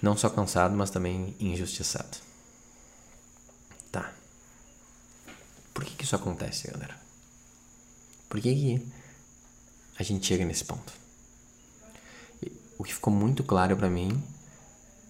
não 0.01 0.17
só 0.17 0.31
cansado, 0.31 0.77
mas 0.77 0.91
também 0.91 1.37
injustiçado. 1.41 2.19
Tá. 3.91 4.13
Por 5.75 5.85
que 5.85 5.95
que 5.97 6.05
isso 6.05 6.17
acontece, 6.17 6.71
galera? 6.71 6.97
Por 8.29 8.41
que 8.41 8.55
que 8.55 8.93
a 9.99 10.03
gente 10.03 10.27
chega 10.27 10.45
nesse 10.45 10.65
ponto? 10.65 10.93
O 12.79 12.85
que 12.85 12.95
ficou 12.95 13.13
muito 13.13 13.45
claro 13.45 13.77
para 13.77 13.91
mim 13.91 14.23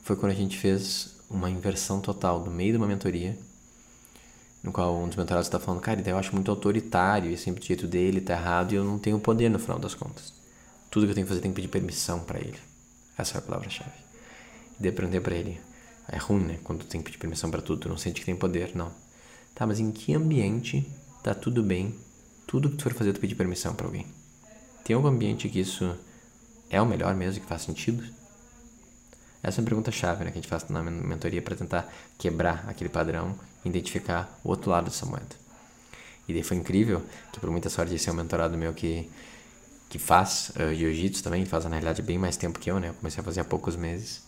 foi 0.03 0.17
quando 0.17 0.33
a 0.33 0.35
gente 0.35 0.59
fez 0.59 1.15
uma 1.31 1.49
inversão 1.49 2.01
total 2.01 2.45
no 2.45 2.51
meio 2.51 2.73
de 2.73 2.77
uma 2.79 2.87
mentoria, 2.87 3.39
no 4.63 4.71
qual 4.71 4.97
um 4.97 5.09
dos 5.09 5.17
mentorados 5.17 5.49
está 5.49 5.59
falando, 5.59 5.81
cara, 5.81 6.03
eu 6.09 6.17
acho 6.17 6.33
muito 6.35 6.51
autoritário 6.51 7.31
e 7.31 7.37
sempre 7.37 7.63
o 7.63 7.67
jeito 7.67 7.87
dele 7.87 8.21
tá 8.21 8.35
errado 8.35 8.73
e 8.73 8.77
eu 8.77 8.85
não 8.85 8.99
tenho 8.99 9.19
poder 9.19 9.49
no 9.49 9.59
final 9.59 9.79
das 9.79 9.95
contas. 9.95 10.33
Tudo 10.91 11.07
que 11.07 11.11
eu 11.11 11.15
tenho 11.15 11.27
que 11.27 11.31
fazer 11.31 11.41
tem 11.41 11.51
que 11.51 11.57
pedir 11.57 11.69
permissão 11.69 12.21
para 12.21 12.39
ele. 12.39 12.59
Essa 13.19 13.37
é 13.37 13.39
a 13.39 13.43
palavra-chave. 13.43 13.91
E 14.79 14.83
daí 14.83 14.93
perguntei 14.93 15.21
para 15.21 15.35
ele: 15.35 15.61
é 16.09 16.17
ruim, 16.17 16.45
né? 16.45 16.59
Quando 16.63 16.81
tu 16.81 16.87
tem 16.87 17.01
que 17.01 17.07
pedir 17.07 17.19
permissão 17.19 17.51
para 17.51 17.63
tudo, 17.63 17.81
tu 17.81 17.89
não 17.89 17.97
sente 17.97 18.21
que 18.21 18.27
tem 18.27 18.37
poder, 18.37 18.73
não. 18.75 18.93
Tá, 19.55 19.67
mas 19.67 19.81
em 19.81 19.91
que 19.91 20.15
ambiente 20.15 20.87
tá 21.23 21.35
tudo 21.35 21.63
bem? 21.63 21.95
Tudo 22.47 22.71
que 22.71 22.77
tu 22.77 22.85
for 22.85 22.95
fazer, 22.95 23.13
tu 23.13 23.21
pedir 23.21 23.35
permissão 23.35 23.75
para 23.75 23.87
alguém. 23.87 24.07
Tem 24.85 24.95
algum 24.95 25.09
ambiente 25.09 25.49
que 25.49 25.61
isso 25.61 25.97
é 26.71 26.81
o 26.81 26.87
melhor 26.87 27.15
mesmo, 27.15 27.41
que 27.41 27.47
faz 27.47 27.63
sentido? 27.63 28.05
Essa 29.43 29.61
é 29.61 29.63
uma 29.63 29.67
pergunta 29.67 29.91
chave 29.91 30.25
né, 30.25 30.31
que 30.31 30.39
a 30.39 30.41
gente 30.41 30.49
faz 30.49 30.69
na 30.69 30.83
mentoria 30.83 31.43
para 31.43 31.57
tentar 31.57 31.93
quebrar 32.17 32.65
aquele 32.69 32.89
padrão 32.89 33.35
e 33.65 33.69
identificar 33.69 34.39
o 34.45 34.51
outro 34.51 34.71
lado 34.71 34.85
dessa 34.85 35.05
moeda. 35.05 35.43
E 36.29 36.33
daí 36.33 36.43
foi 36.43 36.57
incrível, 36.57 37.03
que 37.33 37.41
por 37.41 37.51
muita 37.51 37.69
sorte 37.69 37.95
esse 37.95 38.09
é 38.09 38.13
um 38.13 38.15
mentorado 38.15 38.57
meu 38.57 38.73
que 38.73 39.11
que 39.93 39.99
faz 39.99 40.51
uh, 40.57 40.75
jiu-jitsu 40.75 41.23
também, 41.23 41.45
faz 41.45 41.65
na 41.65 41.73
realidade 41.73 42.01
bem 42.01 42.17
mais 42.17 42.35
tempo 42.39 42.59
que 42.59 42.71
eu, 42.71 42.81
né? 42.81 42.89
Eu 42.89 42.95
comecei 42.95 43.21
a 43.21 43.23
fazer 43.23 43.41
há 43.41 43.45
poucos 43.45 43.77
meses. 43.77 44.23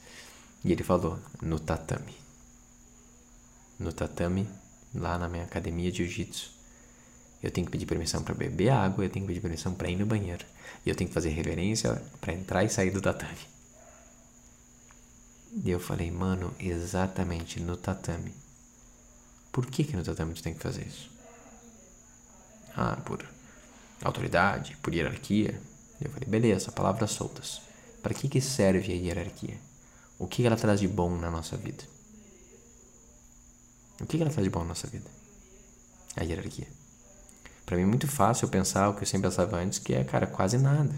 E 0.62 0.71
ele 0.71 0.83
falou: 0.83 1.18
no 1.40 1.59
tatame. 1.59 2.14
No 3.78 3.90
tatame, 3.90 4.47
lá 4.94 5.18
na 5.18 5.26
minha 5.26 5.44
academia 5.44 5.90
de 5.90 6.04
jiu-jitsu, 6.04 6.50
eu 7.42 7.50
tenho 7.50 7.64
que 7.66 7.71
pedir 7.71 7.87
permissão 7.87 8.23
para 8.23 8.35
beber 8.35 8.68
água, 8.68 9.06
eu 9.06 9.09
tenho 9.09 9.25
que 9.25 9.28
pedir 9.28 9.40
permissão 9.40 9.73
para 9.73 9.88
ir 9.88 9.97
no 9.97 10.04
banheiro. 10.04 10.44
E 10.85 10.90
eu 10.90 10.94
tenho 10.94 11.09
que 11.09 11.14
fazer 11.14 11.30
reverência 11.30 12.02
para 12.21 12.35
entrar 12.35 12.62
e 12.62 12.68
sair 12.68 12.90
do 12.90 13.00
tatame. 13.00 13.54
E 15.63 15.71
eu 15.71 15.79
falei, 15.79 16.11
mano, 16.11 16.53
exatamente 16.59 17.61
no 17.61 17.77
tatame. 17.77 18.35
Por 19.53 19.67
que, 19.67 19.85
que 19.85 19.97
no 19.97 20.03
tatame 20.03 20.35
tu 20.35 20.43
tem 20.43 20.53
que 20.53 20.63
fazer 20.63 20.85
isso? 20.85 21.11
Ah, 22.77 22.97
por 23.05 23.25
autoridade, 24.03 24.77
por 24.83 24.93
hierarquia. 24.93 25.61
Eu 26.01 26.11
falei, 26.11 26.29
beleza, 26.29 26.73
palavras 26.73 27.13
soltas. 27.13 27.63
Para 28.03 28.13
que, 28.13 28.29
que 28.29 28.41
serve 28.41 28.93
a 28.93 28.97
hierarquia? 28.97 29.57
O 30.19 30.27
que 30.27 30.45
ela 30.45 30.57
traz 30.57 30.81
de 30.81 30.89
bom 30.89 31.17
na 31.17 31.31
nossa 31.31 31.57
vida? 31.57 31.85
O 34.01 34.07
que 34.07 34.21
ela 34.21 34.31
traz 34.31 34.45
de 34.45 34.51
bom 34.51 34.61
na 34.61 34.67
nossa 34.67 34.89
vida? 34.89 35.09
A 36.17 36.25
hierarquia. 36.25 36.67
Para 37.65 37.77
mim 37.77 37.85
é 37.85 37.87
muito 37.87 38.09
fácil 38.09 38.47
eu 38.47 38.51
pensar 38.51 38.89
o 38.89 38.95
que 38.95 39.03
eu 39.03 39.07
sempre 39.07 39.31
pensava 39.31 39.57
antes, 39.57 39.79
que 39.79 39.95
é, 39.95 40.03
cara, 40.03 40.27
quase 40.27 40.59
nada. 40.59 40.95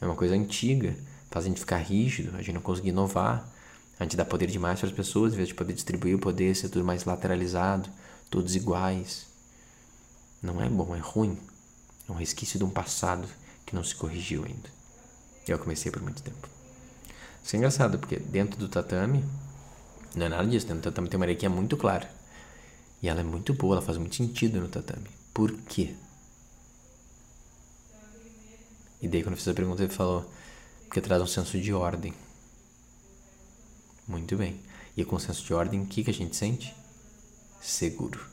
É 0.00 0.04
uma 0.04 0.14
coisa 0.14 0.34
antiga, 0.34 0.94
faz 1.30 1.46
a 1.46 1.48
gente 1.48 1.60
ficar 1.60 1.78
rígido, 1.78 2.36
a 2.36 2.42
gente 2.42 2.52
não 2.52 2.60
conseguir 2.60 2.90
inovar, 2.90 3.55
a 3.98 4.04
gente 4.04 4.16
dá 4.16 4.24
poder 4.24 4.48
demais 4.48 4.78
para 4.78 4.88
as 4.88 4.94
pessoas, 4.94 5.32
em 5.32 5.36
vez 5.36 5.48
de 5.48 5.54
poder 5.54 5.72
distribuir 5.72 6.16
o 6.16 6.18
poder, 6.18 6.54
ser 6.54 6.68
tudo 6.68 6.84
mais 6.84 7.04
lateralizado, 7.04 7.88
todos 8.28 8.54
iguais. 8.54 9.26
Não 10.42 10.62
é 10.62 10.68
bom, 10.68 10.94
é 10.94 10.98
ruim. 10.98 11.38
É 12.08 12.12
um 12.12 12.14
resquício 12.14 12.58
de 12.58 12.64
um 12.64 12.70
passado 12.70 13.26
que 13.64 13.74
não 13.74 13.82
se 13.82 13.94
corrigiu 13.94 14.44
ainda. 14.44 14.68
Eu 15.48 15.58
comecei 15.58 15.90
por 15.90 16.02
muito 16.02 16.22
tempo. 16.22 16.48
Isso 17.42 17.56
é 17.56 17.58
engraçado, 17.58 17.98
porque 17.98 18.16
dentro 18.16 18.58
do 18.58 18.68
tatame, 18.68 19.24
não 20.14 20.26
é 20.26 20.28
nada 20.28 20.46
disso. 20.46 20.66
Dentro 20.66 20.82
do 20.82 20.84
tatame 20.84 21.08
tem 21.08 21.16
uma 21.16 21.24
hierarquia 21.24 21.48
muito 21.48 21.76
clara. 21.76 22.10
E 23.02 23.08
ela 23.08 23.20
é 23.20 23.24
muito 23.24 23.54
boa, 23.54 23.76
ela 23.76 23.82
faz 23.82 23.96
muito 23.98 24.16
sentido 24.16 24.60
no 24.60 24.68
tatame. 24.68 25.08
Por 25.32 25.52
quê? 25.52 25.94
E 29.00 29.08
daí 29.08 29.22
quando 29.22 29.34
eu 29.34 29.36
fiz 29.36 29.48
a 29.48 29.54
pergunta 29.54 29.82
ele 29.82 29.92
falou, 29.92 30.28
porque 30.84 31.00
traz 31.00 31.22
um 31.22 31.26
senso 31.26 31.58
de 31.60 31.72
ordem. 31.72 32.12
Muito 34.06 34.36
bem. 34.36 34.60
E 34.96 35.04
com 35.04 35.18
senso 35.18 35.44
de 35.44 35.52
ordem, 35.52 35.82
o 35.82 35.86
que, 35.86 36.04
que 36.04 36.10
a 36.10 36.14
gente 36.14 36.36
sente? 36.36 36.74
Seguro. 37.60 38.24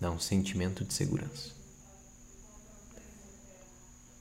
Dá 0.00 0.10
um 0.10 0.18
sentimento 0.18 0.84
de 0.84 0.94
segurança. 0.94 1.50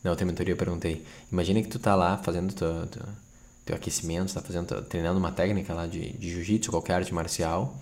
Na 0.03 0.11
outra 0.11 0.25
mentoria 0.25 0.53
eu 0.53 0.57
perguntei, 0.57 1.05
imagina 1.31 1.61
que 1.61 1.67
tu 1.67 1.79
tá 1.79 1.95
lá 1.95 2.17
fazendo 2.17 2.53
teu, 2.53 2.87
teu, 2.87 3.03
teu 3.65 3.75
aquecimento, 3.75 4.33
tá 4.33 4.41
fazendo, 4.41 4.81
treinando 4.83 5.19
uma 5.19 5.31
técnica 5.31 5.73
lá 5.73 5.87
de, 5.87 6.13
de 6.13 6.29
jiu-jitsu, 6.31 6.71
qualquer 6.71 6.93
arte 6.93 7.13
marcial, 7.13 7.75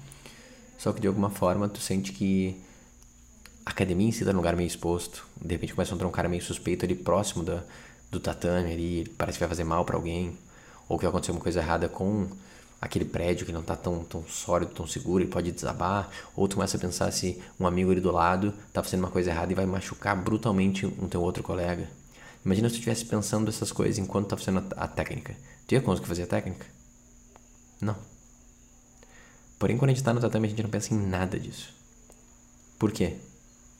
só 0.77 0.91
que 0.91 1.00
de 1.00 1.07
alguma 1.07 1.29
forma 1.29 1.69
tu 1.69 1.79
sente 1.79 2.12
que 2.12 2.60
a 3.65 3.69
academia 3.69 4.07
em 4.07 4.12
si 4.12 4.25
tá 4.25 4.31
num 4.31 4.38
lugar 4.38 4.55
meio 4.55 4.67
exposto, 4.67 5.27
de 5.39 5.53
repente 5.53 5.74
começa 5.74 5.93
a 5.93 5.96
entrar 5.96 6.07
um 6.07 6.12
cara 6.12 6.27
meio 6.27 6.41
suspeito 6.41 6.86
ali 6.86 6.96
próximo 6.96 7.43
da, 7.43 7.63
do 8.10 8.19
tatame 8.19 8.72
ali, 8.72 9.07
parece 9.15 9.38
que 9.38 9.43
vai 9.43 9.50
fazer 9.50 9.63
mal 9.63 9.86
para 9.86 9.96
alguém, 9.96 10.36
ou 10.89 10.98
que 10.98 11.03
vai 11.03 11.10
acontecer 11.10 11.31
uma 11.31 11.41
coisa 11.41 11.60
errada 11.60 11.88
com 11.88 12.27
aquele 12.81 13.05
prédio 13.05 13.46
que 13.46 13.51
não 13.51 13.63
tá 13.63 13.75
tão, 13.75 14.03
tão 14.03 14.24
sólido, 14.27 14.74
tão 14.74 14.86
seguro, 14.88 15.24
ele 15.24 15.31
pode 15.31 15.51
desabar, 15.51 16.10
ou 16.36 16.48
tu 16.48 16.55
começa 16.55 16.77
a 16.77 16.79
pensar 16.79 17.12
se 17.12 17.41
um 17.60 17.65
amigo 17.65 17.91
ali 17.91 18.00
do 18.00 18.12
lado 18.12 18.53
tá 18.72 18.84
fazendo 18.84 19.00
uma 19.01 19.12
coisa 19.12 19.31
errada 19.31 19.51
e 19.51 19.55
vai 19.55 19.65
machucar 19.65 20.15
brutalmente 20.15 20.86
um 20.86 21.07
teu 21.07 21.22
outro 21.22 21.43
colega. 21.43 21.89
Imagina 22.46 22.69
se 22.69 22.75
tu 22.75 22.77
estivesse 22.77 23.05
pensando 23.05 23.50
essas 23.50 23.72
coisas 23.72 23.98
enquanto 23.98 24.27
tá 24.27 24.38
fazendo 24.38 24.60
a, 24.75 24.84
a 24.84 24.88
técnica. 24.88 25.36
Tu 25.67 25.74
ia 25.74 25.81
conseguir 25.81 26.07
fazer 26.07 26.24
a 26.24 26.27
técnica? 26.27 26.65
Não. 27.81 27.96
Porém, 29.60 29.77
quando 29.77 29.89
a 29.89 29.93
gente 29.93 30.03
tá 30.03 30.13
no 30.13 30.22
tatame, 30.22 30.46
a 30.48 30.50
gente 30.50 30.63
não 30.63 30.69
pensa 30.69 30.93
em 30.93 30.98
nada 30.98 31.39
disso. 31.39 31.74
Por 32.77 32.91
quê? 32.91 33.17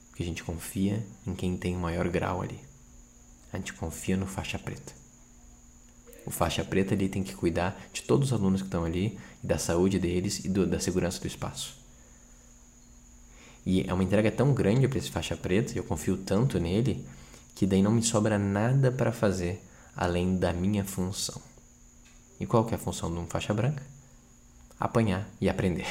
Porque 0.09 0.23
a 0.23 0.25
gente 0.25 0.43
confia 0.43 1.05
em 1.25 1.35
quem 1.35 1.55
tem 1.55 1.75
o 1.75 1.79
maior 1.79 2.09
grau 2.09 2.41
ali. 2.41 2.59
A 3.53 3.57
gente 3.57 3.73
confia 3.73 4.17
no 4.17 4.25
faixa 4.25 4.57
preta. 4.57 4.91
O 6.27 6.29
faixa 6.29 6.62
preta 6.62 6.93
ele 6.93 7.07
tem 7.07 7.24
que 7.24 7.34
cuidar 7.34 7.81
de 7.93 8.01
todos 8.01 8.34
os 8.34 8.38
alunos 8.38 8.62
que 8.62 8.67
estão 8.67 8.84
ali, 8.84 9.17
da 9.41 9.57
saúde 9.57 9.98
deles 9.98 10.43
e 10.43 10.50
do, 10.50 10.67
da 10.67 10.77
segurança 10.77 11.22
do 11.22 11.25
espaço. 11.25 11.74
E 13.65 13.89
é 13.89 13.93
uma 13.93 14.03
entrega 14.03 14.29
tão 14.29 14.53
grande 14.53 14.89
para 14.89 14.98
esse 14.98 15.10
faixa 15.10 15.38
preta, 15.38 15.72
e 15.72 15.77
eu 15.77 15.86
confio 15.86 16.17
tanto 16.17 16.60
nele, 16.60 17.07
que 17.55 17.65
daí 17.65 17.81
não 17.81 17.93
me 17.93 18.03
sobra 18.03 18.38
nada 18.38 18.91
para 18.91 19.13
fazer 19.13 19.63
além 19.96 20.38
da 20.38 20.51
minha 20.51 20.84
função. 20.84 21.41
E 22.41 22.46
qual 22.46 22.65
que 22.65 22.74
é 22.74 22.75
a 22.75 22.79
função 22.79 23.10
de 23.10 23.17
um 23.17 23.25
faixa 23.25 23.53
branca? 23.53 23.81
Apanhar 24.77 25.29
e 25.39 25.48
aprender. 25.48 25.88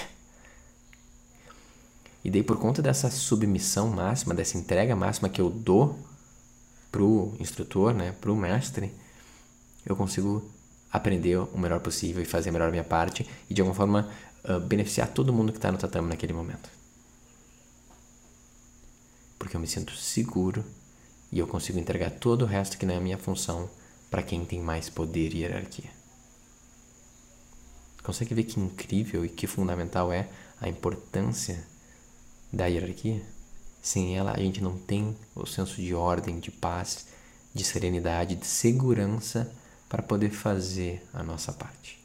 E 2.23 2.31
daí 2.31 2.43
por 2.43 2.59
conta 2.59 2.83
dessa 2.83 3.11
submissão 3.11 3.89
máxima, 3.89 4.35
dessa 4.35 4.59
entrega 4.59 4.95
máxima 4.95 5.31
que 5.31 5.41
eu 5.41 5.49
dou 5.49 5.99
pro 6.93 7.35
instrutor, 7.41 7.95
né, 7.95 8.13
pro 8.21 8.37
mestre, 8.37 8.93
eu 9.87 9.95
consigo 9.95 10.51
aprender 10.93 11.37
o 11.39 11.59
melhor 11.59 11.81
possível 11.81 12.23
e 12.23 12.27
fazer 12.27 12.51
a 12.51 12.53
melhor 12.53 12.71
minha 12.71 12.85
parte 12.85 13.27
e 13.49 13.55
de 13.55 13.61
alguma 13.61 13.75
forma 13.75 14.11
uh, 14.45 14.59
beneficiar 14.61 15.09
todo 15.09 15.33
mundo 15.33 15.53
que 15.53 15.59
está 15.59 15.71
no 15.71 15.79
tatame 15.79 16.09
naquele 16.09 16.33
momento. 16.33 16.69
Porque 19.39 19.57
eu 19.57 19.61
me 19.61 19.67
sinto 19.67 19.95
seguro 19.95 20.65
e 21.31 21.39
eu 21.39 21.47
consigo 21.47 21.79
entregar 21.79 22.11
todo 22.11 22.43
o 22.43 22.47
resto 22.47 22.77
que 22.77 22.85
não 22.85 22.95
é 22.95 22.97
a 22.97 23.01
minha 23.01 23.19
função 23.19 23.71
para 24.11 24.23
quem 24.23 24.45
tem 24.45 24.61
mais 24.61 24.89
poder 24.91 25.33
e 25.33 25.43
hierarquia. 25.43 25.91
Consegue 28.03 28.35
ver 28.35 28.45
que 28.45 28.61
incrível 28.61 29.25
e 29.25 29.29
que 29.29 29.47
fundamental 29.47 30.13
é 30.13 30.29
a 30.61 30.69
importância 30.69 31.65
da 32.53 32.67
hierarquia? 32.67 33.23
Sem 33.83 34.17
ela, 34.17 34.33
a 34.33 34.39
gente 34.39 34.63
não 34.63 34.77
tem 34.77 35.17
o 35.35 35.47
senso 35.47 35.77
de 35.77 35.95
ordem, 35.95 36.41
de 36.41 36.51
paz, 36.51 37.07
de 37.53 37.63
serenidade, 37.63 38.35
de 38.35 38.47
segurança 38.47 39.53
para 39.89 40.03
poder 40.03 40.31
fazer 40.31 41.07
a 41.13 41.23
nossa 41.23 41.53
parte. 41.53 41.99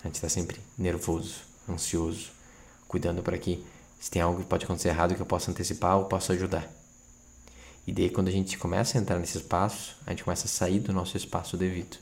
A 0.00 0.06
gente 0.06 0.16
está 0.16 0.28
sempre 0.28 0.60
nervoso, 0.76 1.40
ansioso, 1.68 2.30
cuidando 2.86 3.22
para 3.22 3.38
que 3.38 3.64
se 3.98 4.10
tem 4.10 4.22
algo 4.22 4.40
que 4.40 4.46
pode 4.46 4.64
acontecer 4.64 4.88
errado 4.88 5.14
que 5.14 5.20
eu 5.20 5.26
possa 5.26 5.50
antecipar 5.50 5.96
ou 5.96 6.04
possa 6.04 6.32
ajudar. 6.32 6.70
E 7.86 7.92
daí, 7.92 8.10
quando 8.10 8.28
a 8.28 8.32
gente 8.32 8.58
começa 8.58 8.98
a 8.98 9.00
entrar 9.00 9.18
nesse 9.18 9.38
espaço, 9.38 9.96
a 10.06 10.10
gente 10.10 10.24
começa 10.24 10.46
a 10.46 10.48
sair 10.48 10.80
do 10.80 10.92
nosso 10.92 11.16
espaço 11.16 11.56
devido. 11.56 11.96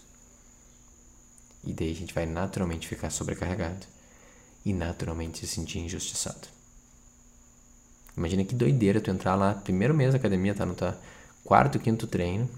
E 1.63 1.73
daí 1.73 1.91
a 1.91 1.95
gente 1.95 2.15
vai 2.15 2.27
naturalmente 2.27 2.89
ficar 2.89 3.11
sobrecarregado 3.11 3.87
e 4.65 4.73
naturalmente 4.73 5.39
se 5.41 5.47
sentir 5.47 5.79
injustiçado. 5.79 6.49
Imagina 8.17 8.45
que 8.45 8.55
doideira 8.55 9.01
tu 9.01 9.11
entrar 9.11 9.35
lá, 9.35 9.55
primeiro 9.55 9.95
mês 9.95 10.13
da 10.13 10.19
academia, 10.19 10.55
tá 10.55 10.65
no 10.65 10.75
teu 10.75 10.95
quarto, 11.43 11.79
quinto 11.79 12.07
treino. 12.07 12.49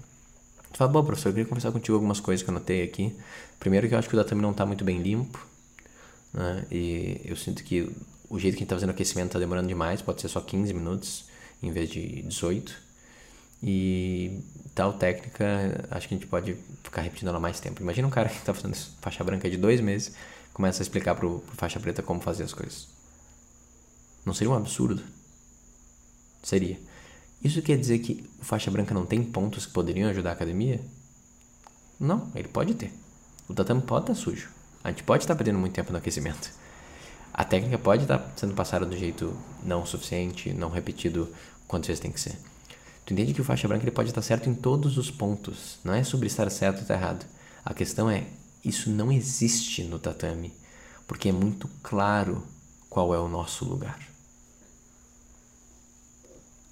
Tu 0.71 0.77
fala, 0.77 0.91
bom, 0.91 1.03
professor, 1.03 1.29
eu 1.29 1.33
queria 1.33 1.47
conversar 1.47 1.71
contigo 1.71 1.95
algumas 1.95 2.19
coisas 2.19 2.43
que 2.43 2.49
eu 2.49 2.53
notei 2.53 2.83
aqui. 2.83 3.15
Primeiro 3.59 3.87
que 3.87 3.93
eu 3.93 3.99
acho 3.99 4.07
que 4.07 4.15
o 4.15 4.17
tatame 4.17 4.41
não 4.41 4.53
tá 4.53 4.65
muito 4.65 4.83
bem 4.83 5.01
limpo, 5.01 5.45
né? 6.33 6.65
E 6.71 7.21
eu 7.25 7.35
sinto 7.35 7.63
que 7.63 7.89
o 8.29 8.37
jeito 8.37 8.53
que 8.55 8.59
a 8.59 8.63
gente 8.63 8.69
tá 8.69 8.75
fazendo 8.75 8.89
aquecimento 8.91 9.31
tá 9.31 9.39
demorando 9.39 9.67
demais, 9.67 10.01
pode 10.01 10.21
ser 10.21 10.27
só 10.27 10.41
15 10.41 10.73
minutos 10.73 11.25
em 11.63 11.71
vez 11.71 11.89
de 11.89 12.21
18. 12.23 12.87
E 13.63 14.39
tal 14.75 14.93
técnica, 14.93 15.87
acho 15.89 16.07
que 16.07 16.13
a 16.13 16.17
gente 16.17 16.27
pode 16.27 16.55
ficar 16.83 17.01
repetindo 17.01 17.29
ela 17.29 17.39
mais 17.39 17.59
tempo. 17.59 17.81
Imagina 17.81 18.07
um 18.07 18.11
cara 18.11 18.29
que 18.29 18.37
está 18.37 18.53
fazendo 18.53 18.75
faixa 19.01 19.23
branca 19.23 19.49
de 19.49 19.57
dois 19.57 19.81
meses, 19.81 20.13
começa 20.53 20.81
a 20.81 20.83
explicar 20.83 21.15
pro, 21.15 21.39
pro 21.39 21.55
faixa 21.55 21.79
preta 21.79 22.03
como 22.03 22.21
fazer 22.21 22.43
as 22.43 22.53
coisas. 22.53 22.87
Não 24.25 24.33
seria 24.33 24.51
um 24.51 24.55
absurdo? 24.55 25.01
Seria. 26.43 26.77
Isso 27.43 27.61
quer 27.61 27.77
dizer 27.77 27.99
que 27.99 28.23
o 28.39 28.45
faixa 28.45 28.71
branca 28.71 28.93
não 28.93 29.05
tem 29.05 29.23
pontos 29.23 29.65
que 29.65 29.73
poderiam 29.73 30.09
ajudar 30.09 30.31
a 30.31 30.33
academia? 30.33 30.81
Não, 31.99 32.31
ele 32.35 32.47
pode 32.47 32.73
ter. 32.73 32.91
O 33.47 33.53
tatame 33.53 33.81
pode 33.81 34.03
estar 34.03 34.13
tá 34.13 34.19
sujo. 34.19 34.49
A 34.83 34.89
gente 34.89 35.03
pode 35.03 35.23
estar 35.23 35.33
tá 35.33 35.37
perdendo 35.37 35.59
muito 35.59 35.73
tempo 35.73 35.91
no 35.91 35.97
aquecimento. 35.97 36.51
A 37.33 37.43
técnica 37.43 37.77
pode 37.77 38.03
estar 38.03 38.17
tá 38.17 38.31
sendo 38.35 38.53
passada 38.53 38.85
do 38.85 38.97
jeito 38.97 39.35
não 39.63 39.85
suficiente, 39.85 40.53
não 40.53 40.69
repetido 40.69 41.31
quantas 41.67 41.87
vezes 41.87 42.01
tem 42.01 42.11
que 42.11 42.19
ser. 42.19 42.37
Tu 43.05 43.13
entende 43.13 43.33
que 43.33 43.41
o 43.41 43.45
faixa 43.45 43.67
branca 43.67 43.83
ele 43.83 43.91
pode 43.91 44.09
estar 44.09 44.21
certo 44.21 44.49
em 44.49 44.55
todos 44.55 44.97
os 44.97 45.09
pontos. 45.09 45.77
Não 45.83 45.93
é 45.93 46.03
sobre 46.03 46.27
estar 46.27 46.49
certo 46.49 46.77
ou 46.77 46.81
estar 46.81 46.95
errado. 46.95 47.25
A 47.63 47.73
questão 47.73 48.09
é, 48.09 48.25
isso 48.63 48.89
não 48.89 49.11
existe 49.11 49.83
no 49.83 49.99
tatame, 49.99 50.53
porque 51.07 51.29
é 51.29 51.31
muito 51.31 51.69
claro 51.81 52.43
qual 52.89 53.13
é 53.13 53.19
o 53.19 53.27
nosso 53.27 53.63
lugar. 53.65 54.06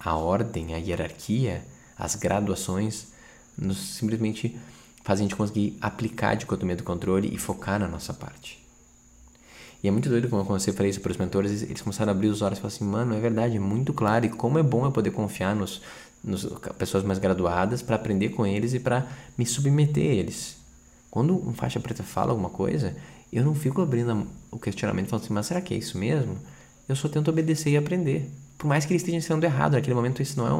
A 0.06 0.14
ordem, 0.14 0.72
a 0.72 0.76
hierarquia, 0.76 1.64
as 1.98 2.14
graduações 2.14 3.08
nos 3.58 3.76
simplesmente 3.76 4.56
fazem 5.02 5.26
a 5.26 5.28
gente 5.28 5.36
conseguir 5.36 5.76
aplicar 5.80 6.30
a 6.30 6.34
dicotomia 6.36 6.76
do 6.76 6.84
controle 6.84 7.28
e 7.34 7.36
focar 7.36 7.80
na 7.80 7.88
nossa 7.88 8.14
parte. 8.14 8.64
E 9.82 9.88
é 9.88 9.90
muito 9.90 10.08
doido 10.08 10.28
quando 10.28 10.46
você 10.46 10.72
falei 10.72 10.90
isso 10.90 11.00
para 11.00 11.10
os 11.10 11.16
mentores, 11.16 11.62
eles 11.62 11.82
começaram 11.82 12.12
a 12.12 12.14
abrir 12.14 12.28
os 12.28 12.40
olhos 12.40 12.56
e 12.56 12.62
falaram 12.62 12.76
assim, 12.76 12.84
mano, 12.84 13.16
é 13.16 13.20
verdade, 13.20 13.56
é 13.56 13.58
muito 13.58 13.92
claro, 13.92 14.26
e 14.26 14.28
como 14.28 14.60
é 14.60 14.62
bom 14.62 14.84
eu 14.84 14.92
poder 14.92 15.10
confiar 15.10 15.56
nos, 15.56 15.82
nos 16.22 16.44
pessoas 16.78 17.02
mais 17.02 17.18
graduadas 17.18 17.82
para 17.82 17.96
aprender 17.96 18.28
com 18.28 18.46
eles 18.46 18.74
e 18.74 18.78
para 18.78 19.08
me 19.36 19.44
submeter 19.44 20.08
a 20.08 20.14
eles. 20.14 20.56
Quando 21.10 21.34
um 21.34 21.52
faixa 21.52 21.80
preta 21.80 22.04
fala 22.04 22.30
alguma 22.30 22.50
coisa, 22.50 22.96
eu 23.32 23.44
não 23.44 23.56
fico 23.56 23.82
abrindo 23.82 24.24
o 24.52 24.58
questionamento 24.60 25.08
falando 25.08 25.24
assim, 25.24 25.34
mas 25.34 25.46
será 25.46 25.60
que 25.60 25.74
é 25.74 25.76
isso 25.76 25.98
mesmo? 25.98 26.38
Eu 26.88 26.94
só 26.94 27.08
tento 27.08 27.28
obedecer 27.28 27.70
e 27.70 27.76
aprender. 27.76 28.30
Por 28.58 28.66
mais 28.66 28.84
que 28.84 28.92
ele 28.92 28.98
esteja 28.98 29.20
sendo 29.20 29.44
errado, 29.44 29.72
naquele 29.72 29.94
momento 29.94 30.22
isso 30.22 30.38
não 30.38 30.46
é 30.46 30.52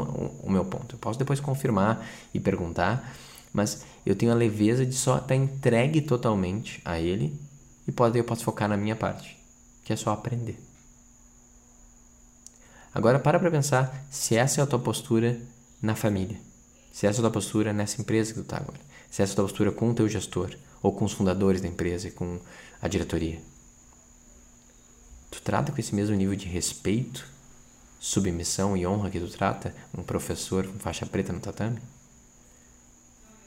o, 0.44 0.50
meu 0.50 0.64
ponto. 0.64 0.94
Eu 0.94 0.98
posso 0.98 1.18
depois 1.18 1.40
confirmar 1.40 2.06
e 2.32 2.38
perguntar, 2.38 3.16
mas 3.52 3.84
eu 4.04 4.14
tenho 4.14 4.32
a 4.32 4.34
leveza 4.34 4.84
de 4.84 4.94
só 4.94 5.18
estar 5.18 5.34
entregue 5.34 6.00
totalmente 6.02 6.80
a 6.84 7.00
ele 7.00 7.38
e 7.88 7.92
pode, 7.92 8.18
eu 8.18 8.24
posso 8.24 8.44
focar 8.44 8.68
na 8.68 8.76
minha 8.76 8.96
parte, 8.96 9.38
que 9.84 9.92
é 9.92 9.96
só 9.96 10.10
aprender. 10.10 10.60
Agora 12.94 13.18
para 13.18 13.38
para 13.38 13.50
pensar 13.50 14.06
se 14.10 14.36
essa 14.36 14.60
é 14.60 14.64
a 14.64 14.66
tua 14.66 14.78
postura 14.78 15.38
na 15.80 15.94
família. 15.94 16.38
Se 16.92 17.06
essa 17.06 17.18
é 17.18 17.20
a 17.20 17.22
tua 17.24 17.30
postura 17.30 17.72
nessa 17.72 18.00
empresa 18.00 18.32
que 18.32 18.40
tu 18.40 18.42
está 18.42 18.56
agora. 18.56 18.80
Se 19.10 19.22
essa 19.22 19.32
é 19.32 19.34
a 19.34 19.36
tua 19.36 19.44
postura 19.44 19.70
com 19.70 19.90
o 19.90 19.94
teu 19.94 20.08
gestor 20.08 20.56
ou 20.82 20.92
com 20.92 21.04
os 21.04 21.12
fundadores 21.12 21.60
da 21.60 21.68
empresa 21.68 22.08
e 22.08 22.10
com 22.10 22.38
a 22.80 22.88
diretoria. 22.88 23.38
Tu 25.30 25.42
trata 25.42 25.72
com 25.72 25.78
esse 25.78 25.94
mesmo 25.94 26.16
nível 26.16 26.34
de 26.34 26.46
respeito, 26.46 27.26
submissão 27.98 28.76
e 28.76 28.86
honra 28.86 29.10
que 29.10 29.20
tu 29.20 29.28
trata 29.28 29.74
um 29.96 30.02
professor 30.02 30.66
com 30.66 30.78
faixa 30.78 31.06
preta 31.06 31.32
no 31.32 31.40
tatame? 31.40 31.78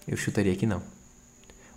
Eu 0.08 0.18
chutaria 0.18 0.56
que 0.56 0.66
não. 0.66 0.82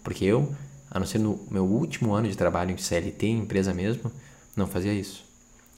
Porque 0.02 0.25
eu, 0.25 0.55
a 0.91 0.99
não 0.99 1.07
ser 1.07 1.19
no 1.19 1.47
meu 1.50 1.64
último 1.64 2.14
ano 2.14 2.29
de 2.29 2.37
trabalho 2.37 2.71
em 2.71 2.79
CLT, 2.79 3.26
em 3.26 3.38
empresa 3.38 3.73
mesmo, 3.73 4.11
não 4.57 4.67
fazia 4.67 4.93
isso. 4.93 5.25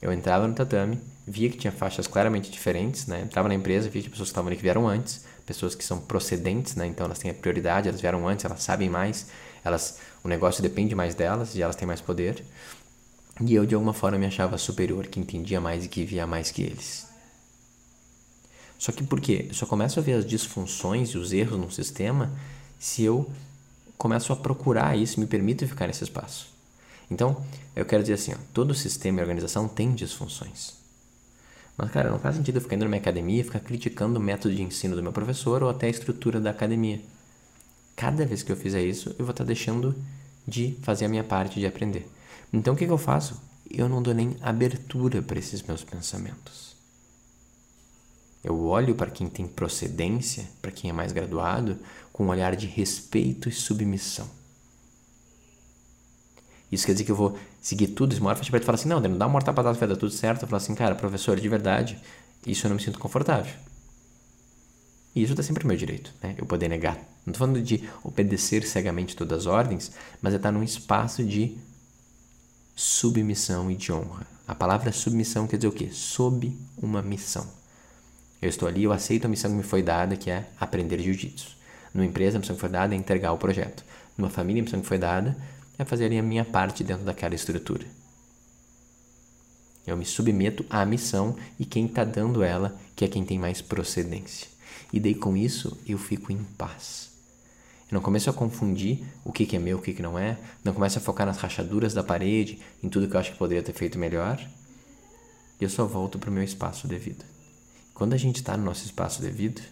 Eu 0.00 0.12
entrava 0.12 0.46
no 0.46 0.54
tatame, 0.54 1.00
via 1.26 1.48
que 1.48 1.56
tinha 1.56 1.72
faixas 1.72 2.06
claramente 2.06 2.50
diferentes, 2.50 3.06
né? 3.06 3.22
Entrava 3.22 3.48
na 3.48 3.54
empresa, 3.54 3.88
via 3.88 4.02
que 4.02 4.10
pessoas 4.10 4.28
que 4.28 4.32
estavam 4.32 4.48
ali 4.48 4.56
que 4.56 4.62
vieram 4.62 4.86
antes, 4.86 5.24
pessoas 5.46 5.74
que 5.74 5.84
são 5.84 5.98
procedentes, 5.98 6.74
né? 6.74 6.86
Então 6.86 7.06
elas 7.06 7.18
têm 7.18 7.30
a 7.30 7.34
prioridade, 7.34 7.88
elas 7.88 8.00
vieram 8.00 8.26
antes, 8.28 8.44
elas 8.44 8.62
sabem 8.62 8.90
mais, 8.90 9.26
elas, 9.64 9.98
o 10.22 10.28
negócio 10.28 10.62
depende 10.62 10.94
mais 10.94 11.14
delas 11.14 11.54
e 11.54 11.62
elas 11.62 11.76
têm 11.76 11.86
mais 11.86 12.00
poder. 12.00 12.44
E 13.40 13.54
eu, 13.54 13.66
de 13.66 13.74
alguma 13.74 13.92
forma, 13.92 14.18
me 14.18 14.26
achava 14.26 14.56
superior, 14.58 15.06
que 15.06 15.18
entendia 15.18 15.60
mais 15.60 15.84
e 15.84 15.88
que 15.88 16.04
via 16.04 16.26
mais 16.26 16.50
que 16.50 16.62
eles. 16.62 17.06
Só 18.78 18.92
que 18.92 19.02
por 19.02 19.20
quê? 19.20 19.46
Eu 19.48 19.54
só 19.54 19.66
começo 19.66 19.98
a 19.98 20.02
ver 20.02 20.12
as 20.12 20.26
disfunções 20.26 21.10
e 21.10 21.18
os 21.18 21.32
erros 21.32 21.58
no 21.58 21.70
sistema 21.70 22.30
se 22.78 23.02
eu 23.02 23.30
começo 23.96 24.32
a 24.32 24.36
procurar 24.36 24.96
isso, 24.96 25.18
me 25.18 25.26
permito 25.26 25.66
ficar 25.66 25.86
nesse 25.86 26.04
espaço. 26.04 26.48
Então, 27.10 27.42
eu 27.74 27.84
quero 27.84 28.02
dizer 28.02 28.14
assim, 28.14 28.32
ó, 28.34 28.36
todo 28.52 28.74
sistema 28.74 29.18
e 29.18 29.22
organização 29.22 29.66
tem 29.66 29.94
disfunções. 29.94 30.74
Mas, 31.76 31.90
cara, 31.90 32.10
não 32.10 32.18
faz 32.18 32.36
sentido 32.36 32.56
eu 32.56 32.60
ficar 32.60 32.76
indo 32.76 32.84
na 32.84 32.88
minha 32.88 33.00
academia 33.00 33.40
e 33.40 33.44
ficar 33.44 33.60
criticando 33.60 34.18
o 34.18 34.22
método 34.22 34.54
de 34.54 34.62
ensino 34.62 34.94
do 34.94 35.02
meu 35.02 35.12
professor 35.12 35.62
ou 35.62 35.70
até 35.70 35.86
a 35.86 35.90
estrutura 35.90 36.40
da 36.40 36.50
academia. 36.50 37.00
Cada 37.96 38.24
vez 38.24 38.42
que 38.42 38.52
eu 38.52 38.56
fizer 38.56 38.82
isso, 38.82 39.14
eu 39.18 39.24
vou 39.24 39.30
estar 39.30 39.44
deixando 39.44 39.94
de 40.46 40.76
fazer 40.82 41.06
a 41.06 41.08
minha 41.08 41.24
parte 41.24 41.58
de 41.58 41.66
aprender. 41.66 42.06
Então, 42.54 42.74
o 42.74 42.76
que, 42.76 42.86
que 42.86 42.92
eu 42.92 42.96
faço? 42.96 43.42
Eu 43.68 43.88
não 43.88 44.00
dou 44.00 44.14
nem 44.14 44.36
abertura 44.40 45.20
para 45.20 45.40
esses 45.40 45.60
meus 45.60 45.82
pensamentos. 45.82 46.76
Eu 48.44 48.64
olho 48.66 48.94
para 48.94 49.10
quem 49.10 49.26
tem 49.26 49.44
procedência, 49.44 50.46
para 50.62 50.70
quem 50.70 50.88
é 50.88 50.92
mais 50.92 51.10
graduado, 51.10 51.76
com 52.12 52.24
um 52.24 52.28
olhar 52.28 52.54
de 52.54 52.68
respeito 52.68 53.48
e 53.48 53.52
submissão. 53.52 54.30
Isso 56.70 56.86
quer 56.86 56.92
dizer 56.92 57.04
que 57.04 57.10
eu 57.10 57.16
vou 57.16 57.36
seguir 57.60 57.88
tudo, 57.88 58.12
esmorar 58.12 58.36
faixa 58.36 58.52
preta 58.52 58.64
e 58.64 58.66
falar 58.66 58.76
assim, 58.76 58.88
não, 58.88 59.00
não 59.00 59.18
dá 59.18 59.26
uma 59.26 59.32
morta 59.32 59.52
patada, 59.52 59.76
vai 59.76 59.88
dar 59.88 59.96
tudo 59.96 60.12
certo. 60.12 60.42
Eu 60.42 60.48
falo 60.48 60.62
assim, 60.62 60.76
cara, 60.76 60.94
professor, 60.94 61.40
de 61.40 61.48
verdade, 61.48 62.00
isso 62.46 62.66
eu 62.66 62.68
não 62.68 62.76
me 62.76 62.82
sinto 62.82 63.00
confortável. 63.00 63.52
E 65.12 65.24
isso 65.24 65.32
está 65.32 65.42
sempre 65.42 65.66
meu 65.66 65.76
direito, 65.76 66.12
né? 66.22 66.36
Eu 66.38 66.46
poder 66.46 66.68
negar. 66.68 66.94
Não 67.26 67.32
estou 67.32 67.46
falando 67.46 67.60
de 67.60 67.88
obedecer 68.04 68.64
cegamente 68.64 69.16
todas 69.16 69.40
as 69.40 69.46
ordens, 69.46 69.90
mas 70.22 70.34
é 70.34 70.36
estar 70.36 70.52
num 70.52 70.62
espaço 70.62 71.24
de 71.24 71.56
submissão 72.74 73.70
e 73.70 73.76
de 73.76 73.92
honra. 73.92 74.26
A 74.46 74.54
palavra 74.54 74.92
submissão 74.92 75.46
quer 75.46 75.56
dizer 75.56 75.68
o 75.68 75.72
quê? 75.72 75.90
Sob 75.92 76.56
uma 76.76 77.00
missão. 77.00 77.46
Eu 78.42 78.48
estou 78.48 78.68
ali, 78.68 78.82
eu 78.82 78.92
aceito 78.92 79.24
a 79.24 79.28
missão 79.28 79.50
que 79.50 79.56
me 79.56 79.62
foi 79.62 79.82
dada, 79.82 80.16
que 80.16 80.30
é 80.30 80.46
aprender 80.60 81.00
jiu-jitsu. 81.00 81.56
Numa 81.94 82.04
empresa, 82.04 82.36
a 82.36 82.40
missão 82.40 82.54
que 82.54 82.60
foi 82.60 82.68
dada 82.68 82.94
é 82.94 82.98
entregar 82.98 83.32
o 83.32 83.38
projeto. 83.38 83.84
Numa 84.18 84.28
família, 84.28 84.60
a 84.60 84.64
missão 84.64 84.80
que 84.80 84.86
foi 84.86 84.98
dada 84.98 85.36
é 85.78 85.84
fazer 85.84 86.06
a 86.16 86.22
minha 86.22 86.44
parte 86.44 86.84
dentro 86.84 87.04
daquela 87.04 87.34
estrutura. 87.34 87.86
Eu 89.86 89.96
me 89.96 90.04
submeto 90.04 90.64
à 90.68 90.84
missão 90.84 91.36
e 91.58 91.64
quem 91.64 91.86
está 91.86 92.04
dando 92.04 92.42
ela, 92.42 92.78
que 92.96 93.04
é 93.04 93.08
quem 93.08 93.24
tem 93.24 93.38
mais 93.38 93.60
procedência. 93.60 94.48
E 94.92 94.98
daí 94.98 95.14
com 95.14 95.36
isso 95.36 95.78
eu 95.86 95.98
fico 95.98 96.32
em 96.32 96.42
paz. 96.58 97.13
Eu 97.90 97.96
não 97.96 98.00
começo 98.00 98.30
a 98.30 98.32
confundir 98.32 99.04
o 99.24 99.32
que, 99.32 99.46
que 99.46 99.56
é 99.56 99.58
meu, 99.58 99.78
o 99.78 99.82
que, 99.82 99.92
que 99.92 100.02
não 100.02 100.18
é. 100.18 100.38
Não 100.62 100.72
começo 100.72 100.98
a 100.98 101.00
focar 101.00 101.26
nas 101.26 101.38
rachaduras 101.38 101.94
da 101.94 102.02
parede, 102.02 102.60
em 102.82 102.88
tudo 102.88 103.08
que 103.08 103.14
eu 103.14 103.20
acho 103.20 103.32
que 103.32 103.38
poderia 103.38 103.62
ter 103.62 103.72
feito 103.72 103.98
melhor. 103.98 104.40
E 105.60 105.64
eu 105.64 105.70
só 105.70 105.86
volto 105.86 106.18
para 106.18 106.30
o 106.30 106.32
meu 106.32 106.42
espaço 106.42 106.88
devido. 106.88 107.24
Quando 107.92 108.14
a 108.14 108.16
gente 108.16 108.36
está 108.36 108.56
no 108.56 108.64
nosso 108.64 108.84
espaço 108.84 109.22
devido, 109.22 109.62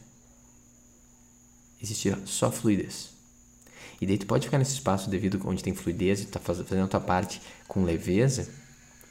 existe 1.82 2.14
só 2.24 2.52
fluidez. 2.52 3.10
E 4.00 4.06
daí 4.06 4.18
tu 4.18 4.26
pode 4.26 4.46
ficar 4.46 4.58
nesse 4.58 4.74
espaço 4.74 5.08
devido 5.08 5.40
onde 5.44 5.62
tem 5.62 5.74
fluidez 5.74 6.22
e 6.22 6.26
tá 6.26 6.38
fazendo 6.38 6.84
a 6.84 6.88
tua 6.88 7.00
parte 7.00 7.40
com 7.66 7.84
leveza 7.84 8.48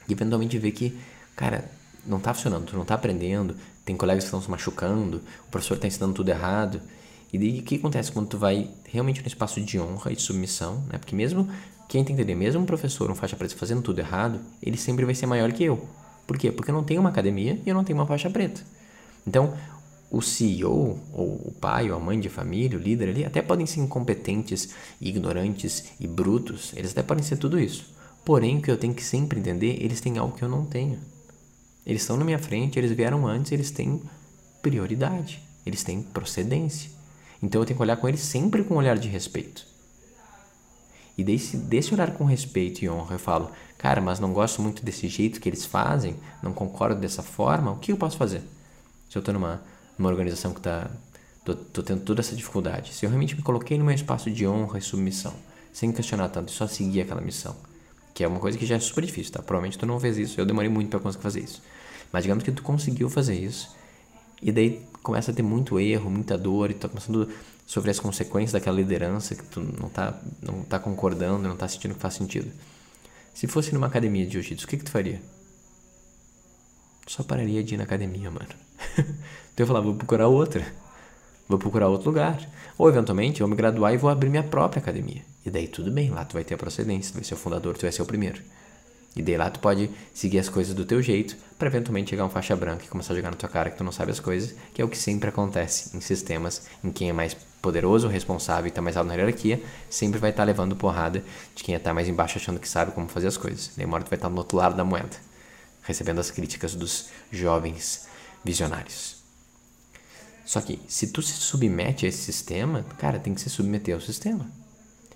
e 0.08 0.12
eventualmente 0.12 0.58
ver 0.58 0.72
que, 0.72 0.98
cara, 1.36 1.70
não 2.06 2.20
tá 2.20 2.34
funcionando, 2.34 2.66
tu 2.66 2.76
não 2.76 2.84
tá 2.84 2.94
aprendendo, 2.94 3.56
tem 3.84 3.96
colegas 3.96 4.24
que 4.24 4.28
estão 4.28 4.42
se 4.42 4.50
machucando, 4.50 5.22
o 5.46 5.50
professor 5.50 5.78
tá 5.78 5.86
ensinando 5.86 6.14
tudo 6.14 6.28
errado. 6.28 6.80
E 7.32 7.38
daí 7.38 7.60
o 7.60 7.62
que 7.62 7.76
acontece 7.76 8.12
quando 8.12 8.28
tu 8.28 8.38
vai 8.38 8.70
realmente 8.84 9.20
no 9.20 9.26
espaço 9.26 9.60
de 9.60 9.80
honra 9.80 10.12
e 10.12 10.16
submissão, 10.16 10.84
né? 10.90 10.98
Porque 10.98 11.16
mesmo 11.16 11.48
quem 11.88 12.04
tem 12.04 12.14
que 12.14 12.22
entender, 12.22 12.34
mesmo 12.34 12.60
um 12.60 12.66
professor, 12.66 13.10
um 13.10 13.14
faixa 13.14 13.36
preta 13.36 13.56
fazendo 13.56 13.82
tudo 13.82 13.98
errado, 13.98 14.40
ele 14.62 14.76
sempre 14.76 15.04
vai 15.04 15.14
ser 15.14 15.26
maior 15.26 15.50
que 15.52 15.64
eu. 15.64 15.88
Por 16.26 16.38
quê? 16.38 16.52
Porque 16.52 16.70
eu 16.70 16.74
não 16.74 16.84
tenho 16.84 17.00
uma 17.00 17.10
academia 17.10 17.60
e 17.64 17.68
eu 17.68 17.74
não 17.74 17.84
tenho 17.84 17.98
uma 17.98 18.06
faixa 18.06 18.30
preta. 18.30 18.62
Então, 19.26 19.54
o 20.10 20.20
CEO, 20.20 21.00
ou 21.12 21.34
o 21.46 21.54
pai, 21.58 21.90
ou 21.90 21.96
a 21.96 22.00
mãe 22.00 22.20
de 22.20 22.28
família, 22.28 22.78
o 22.78 22.82
líder 22.82 23.08
ali, 23.08 23.24
até 23.24 23.40
podem 23.40 23.64
ser 23.66 23.80
incompetentes, 23.80 24.70
ignorantes 25.00 25.92
e 25.98 26.06
brutos, 26.06 26.72
eles 26.76 26.92
até 26.92 27.02
podem 27.02 27.24
ser 27.24 27.36
tudo 27.36 27.58
isso. 27.58 27.86
Porém, 28.24 28.58
o 28.58 28.62
que 28.62 28.70
eu 28.70 28.76
tenho 28.76 28.94
que 28.94 29.02
sempre 29.02 29.40
entender, 29.40 29.82
eles 29.82 30.00
têm 30.00 30.18
algo 30.18 30.36
que 30.36 30.44
eu 30.44 30.48
não 30.48 30.64
tenho. 30.64 30.98
Eles 31.84 32.02
estão 32.02 32.16
na 32.16 32.24
minha 32.24 32.38
frente, 32.38 32.78
eles 32.78 32.92
vieram 32.92 33.26
antes, 33.26 33.52
eles 33.52 33.70
têm 33.70 34.02
prioridade, 34.60 35.42
eles 35.66 35.82
têm 35.82 36.02
procedência. 36.02 36.90
Então 37.42 37.60
eu 37.60 37.66
tenho 37.66 37.76
que 37.76 37.82
olhar 37.82 37.96
com 37.96 38.08
eles 38.08 38.20
sempre 38.20 38.62
com 38.62 38.74
um 38.74 38.78
olhar 38.78 38.96
de 38.96 39.08
respeito. 39.08 39.66
E 41.18 41.24
desse, 41.24 41.56
desse 41.56 41.92
olhar 41.92 42.12
com 42.12 42.24
respeito 42.24 42.82
e 42.82 42.88
honra, 42.88 43.16
eu 43.16 43.18
falo, 43.18 43.50
cara, 43.76 44.00
mas 44.00 44.18
não 44.18 44.32
gosto 44.32 44.62
muito 44.62 44.84
desse 44.84 45.08
jeito 45.08 45.40
que 45.40 45.48
eles 45.48 45.66
fazem, 45.66 46.16
não 46.42 46.52
concordo 46.52 47.00
dessa 47.00 47.22
forma, 47.22 47.72
o 47.72 47.78
que 47.78 47.92
eu 47.92 47.96
posso 47.96 48.16
fazer? 48.16 48.42
Se 49.10 49.18
eu 49.18 49.20
estou 49.20 49.34
numa 49.34 49.60
numa 49.98 50.08
organização 50.08 50.52
que 50.52 50.60
está 50.60 50.90
tô, 51.44 51.54
tô, 51.54 51.82
tendo 51.82 52.02
toda 52.02 52.20
essa 52.20 52.34
dificuldade. 52.34 52.92
Se 52.92 53.04
eu 53.04 53.10
realmente 53.10 53.36
me 53.36 53.42
coloquei 53.42 53.78
no 53.78 53.84
meu 53.84 53.94
espaço 53.94 54.30
de 54.30 54.46
honra 54.46 54.78
e 54.78 54.82
submissão, 54.82 55.34
sem 55.72 55.92
questionar 55.92 56.28
tanto, 56.28 56.50
só 56.50 56.66
seguir 56.66 57.02
aquela 57.02 57.20
missão, 57.20 57.56
que 58.14 58.24
é 58.24 58.28
uma 58.28 58.40
coisa 58.40 58.58
que 58.58 58.66
já 58.66 58.76
é 58.76 58.80
super 58.80 59.04
difícil, 59.04 59.32
tá? 59.32 59.42
Provavelmente 59.42 59.78
tu 59.78 59.86
não 59.86 59.98
fez 59.98 60.18
isso, 60.18 60.40
eu 60.40 60.46
demorei 60.46 60.68
muito 60.68 60.90
para 60.90 61.00
conseguir 61.00 61.22
fazer 61.22 61.40
isso. 61.40 61.62
Mas 62.12 62.22
digamos 62.22 62.44
que 62.44 62.52
tu 62.52 62.62
conseguiu 62.62 63.08
fazer 63.08 63.34
isso, 63.34 63.74
e 64.42 64.50
daí 64.50 64.84
começa 65.02 65.30
a 65.30 65.34
ter 65.34 65.42
muito 65.42 65.78
erro, 65.78 66.10
muita 66.10 66.36
dor, 66.36 66.70
e 66.70 66.74
tu 66.74 66.80
tá 66.80 66.88
começando 66.88 67.22
a 67.22 67.52
sofrer 67.66 67.92
as 67.92 68.00
consequências 68.00 68.52
daquela 68.52 68.76
liderança 68.76 69.34
que 69.34 69.44
tu 69.44 69.60
não 69.60 69.88
tá, 69.88 70.20
não 70.42 70.62
tá 70.62 70.78
concordando, 70.78 71.48
não 71.48 71.56
tá 71.56 71.68
sentindo 71.68 71.94
que 71.94 72.00
faz 72.00 72.14
sentido. 72.14 72.50
Se 73.32 73.46
fosse 73.46 73.72
numa 73.72 73.86
academia 73.86 74.26
de 74.26 74.32
jiu-jitsu, 74.32 74.66
o 74.66 74.68
que 74.68 74.76
que 74.76 74.84
tu 74.84 74.90
faria? 74.90 75.22
Só 77.06 77.22
pararia 77.22 77.62
de 77.62 77.74
ir 77.74 77.78
na 77.78 77.84
academia, 77.84 78.30
mano. 78.30 78.48
então 78.98 79.58
eu 79.58 79.66
falava, 79.66 79.86
vou 79.86 79.94
procurar 79.94 80.28
outra. 80.28 80.66
Vou 81.48 81.58
procurar 81.58 81.88
outro 81.88 82.08
lugar. 82.08 82.48
Ou 82.78 82.88
eventualmente 82.88 83.40
eu 83.40 83.46
vou 83.46 83.50
me 83.50 83.56
graduar 83.56 83.92
e 83.92 83.96
vou 83.96 84.10
abrir 84.10 84.28
minha 84.28 84.42
própria 84.42 84.80
academia. 84.80 85.22
E 85.44 85.50
daí 85.50 85.66
tudo 85.66 85.90
bem, 85.90 86.10
lá 86.10 86.24
tu 86.24 86.34
vai 86.34 86.44
ter 86.44 86.54
a 86.54 86.58
procedência, 86.58 87.12
tu 87.12 87.16
vai 87.16 87.24
ser 87.24 87.34
o 87.34 87.36
fundador, 87.36 87.76
tu 87.76 87.82
vai 87.82 87.92
ser 87.92 88.02
o 88.02 88.06
primeiro. 88.06 88.42
E 89.14 89.22
daí 89.22 89.36
lá 89.36 89.50
tu 89.50 89.60
pode 89.60 89.90
seguir 90.14 90.38
as 90.38 90.48
coisas 90.48 90.74
do 90.74 90.84
teu 90.84 91.02
jeito 91.02 91.36
para 91.58 91.68
eventualmente 91.68 92.10
chegar 92.10 92.24
um 92.24 92.30
faixa 92.30 92.56
branca 92.56 92.84
e 92.84 92.88
começar 92.88 93.12
a 93.12 93.16
jogar 93.16 93.30
na 93.30 93.36
tua 93.36 93.48
cara 93.48 93.70
que 93.70 93.76
tu 93.76 93.84
não 93.84 93.92
sabe 93.92 94.10
as 94.10 94.18
coisas, 94.18 94.54
que 94.72 94.80
é 94.80 94.84
o 94.84 94.88
que 94.88 94.96
sempre 94.96 95.28
acontece 95.28 95.94
em 95.96 96.00
sistemas 96.00 96.62
em 96.82 96.90
quem 96.90 97.10
é 97.10 97.12
mais 97.12 97.34
poderoso, 97.60 98.08
responsável 98.08 98.66
e 98.66 98.68
está 98.68 98.80
mais 98.80 98.96
alto 98.96 99.08
na 99.08 99.14
hierarquia, 99.14 99.62
sempre 99.88 100.18
vai 100.18 100.30
estar 100.30 100.42
tá 100.42 100.46
levando 100.46 100.74
porrada 100.74 101.22
de 101.54 101.62
quem 101.62 101.74
está 101.74 101.92
mais 101.92 102.08
embaixo 102.08 102.38
achando 102.38 102.58
que 102.58 102.68
sabe 102.68 102.92
como 102.92 103.06
fazer 103.06 103.28
as 103.28 103.36
coisas. 103.36 103.70
Daí 103.76 103.84
uma 103.84 104.00
tu 104.00 104.08
vai 104.08 104.16
estar 104.16 104.28
tá 104.28 104.30
no 104.30 104.38
outro 104.38 104.56
lado 104.56 104.74
da 104.74 104.84
moeda, 104.84 105.16
recebendo 105.82 106.18
as 106.18 106.30
críticas 106.30 106.74
dos 106.74 107.10
jovens 107.30 108.08
visionários. 108.42 109.22
Só 110.44 110.60
que 110.60 110.80
se 110.88 111.08
tu 111.08 111.22
se 111.22 111.34
submete 111.34 112.06
a 112.06 112.08
esse 112.08 112.18
sistema, 112.18 112.84
cara, 112.98 113.18
tem 113.18 113.34
que 113.34 113.40
se 113.40 113.48
submeter 113.48 113.94
ao 113.94 114.00
sistema. 114.00 114.50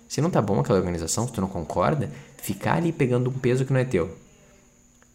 Se 0.07 0.21
não 0.21 0.29
tá 0.29 0.41
bom 0.41 0.59
aquela 0.59 0.79
organização, 0.79 1.27
se 1.27 1.33
tu 1.33 1.41
não 1.41 1.47
concorda, 1.47 2.09
ficar 2.37 2.75
ali 2.77 2.91
pegando 2.91 3.29
um 3.29 3.33
peso 3.33 3.65
que 3.65 3.73
não 3.73 3.79
é 3.79 3.85
teu 3.85 4.15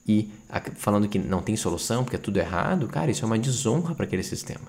e 0.07 0.31
falando 0.75 1.09
que 1.09 1.19
não 1.19 1.41
tem 1.41 1.57
solução 1.57 2.03
porque 2.05 2.17
é 2.17 2.19
tudo 2.19 2.39
errado, 2.39 2.89
cara, 2.89 3.11
isso 3.11 3.25
é 3.25 3.27
uma 3.27 3.39
desonra 3.39 3.95
para 3.95 4.05
aquele 4.05 4.23
sistema. 4.23 4.67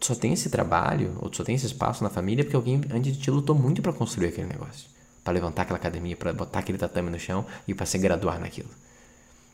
Tu 0.00 0.06
só 0.06 0.14
tem 0.14 0.32
esse 0.32 0.50
trabalho, 0.50 1.16
ou 1.20 1.30
tu 1.30 1.36
só 1.36 1.44
tem 1.44 1.54
esse 1.54 1.66
espaço 1.66 2.02
na 2.02 2.10
família 2.10 2.44
porque 2.44 2.56
alguém 2.56 2.80
antes 2.90 3.16
de 3.16 3.22
ti 3.22 3.30
lutou 3.30 3.54
muito 3.54 3.82
para 3.82 3.92
construir 3.92 4.28
aquele 4.28 4.48
negócio, 4.48 4.88
para 5.22 5.32
levantar 5.32 5.62
aquela 5.62 5.78
academia, 5.78 6.16
para 6.16 6.32
botar 6.32 6.58
aquele 6.58 6.78
tatame 6.78 7.10
no 7.10 7.18
chão 7.18 7.44
e 7.68 7.74
para 7.74 7.86
se 7.86 7.98
graduar 7.98 8.40
naquilo. 8.40 8.70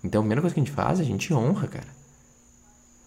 Então, 0.02 0.20
a 0.20 0.22
primeira 0.22 0.40
coisa 0.40 0.54
que 0.54 0.60
a 0.60 0.64
gente 0.64 0.74
faz, 0.74 1.00
a 1.00 1.04
gente 1.04 1.34
honra, 1.34 1.66
cara. 1.66 1.98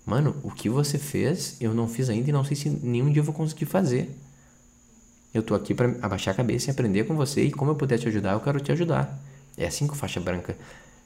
Mano, 0.06 0.36
o 0.43 0.52
que 0.52 0.67
você 0.67 0.97
fez, 0.97 1.56
eu 1.62 1.74
não 1.74 1.88
fiz 1.88 2.10
ainda 2.10 2.30
e 2.30 2.34
não 2.34 2.43
sei 2.43 2.56
se 2.56 2.69
nenhum 2.69 3.10
dia 3.10 3.21
eu 3.21 3.24
vou 3.24 3.34
conseguir 3.34 3.65
fazer. 3.65 4.13
Eu 5.34 5.41
tô 5.41 5.56
aqui 5.56 5.74
para 5.74 5.96
abaixar 6.02 6.34
a 6.34 6.38
cabeça 6.38 6.70
e 6.70 6.72
aprender 6.72 7.06
com 7.06 7.15
você 7.15 7.44
e 7.44 7.52
como 7.52 7.72
eu 7.72 7.76
puder 7.76 7.98
te 7.98 8.08
ajudar, 8.08 8.34
eu 8.34 8.41
quero 8.41 8.60
te 8.60 8.72
ajudar. 8.72 9.17
É 9.58 9.65
assim 9.65 9.88
que 9.88 9.94
o 9.94 9.96
faixa 9.96 10.20
branca 10.20 10.58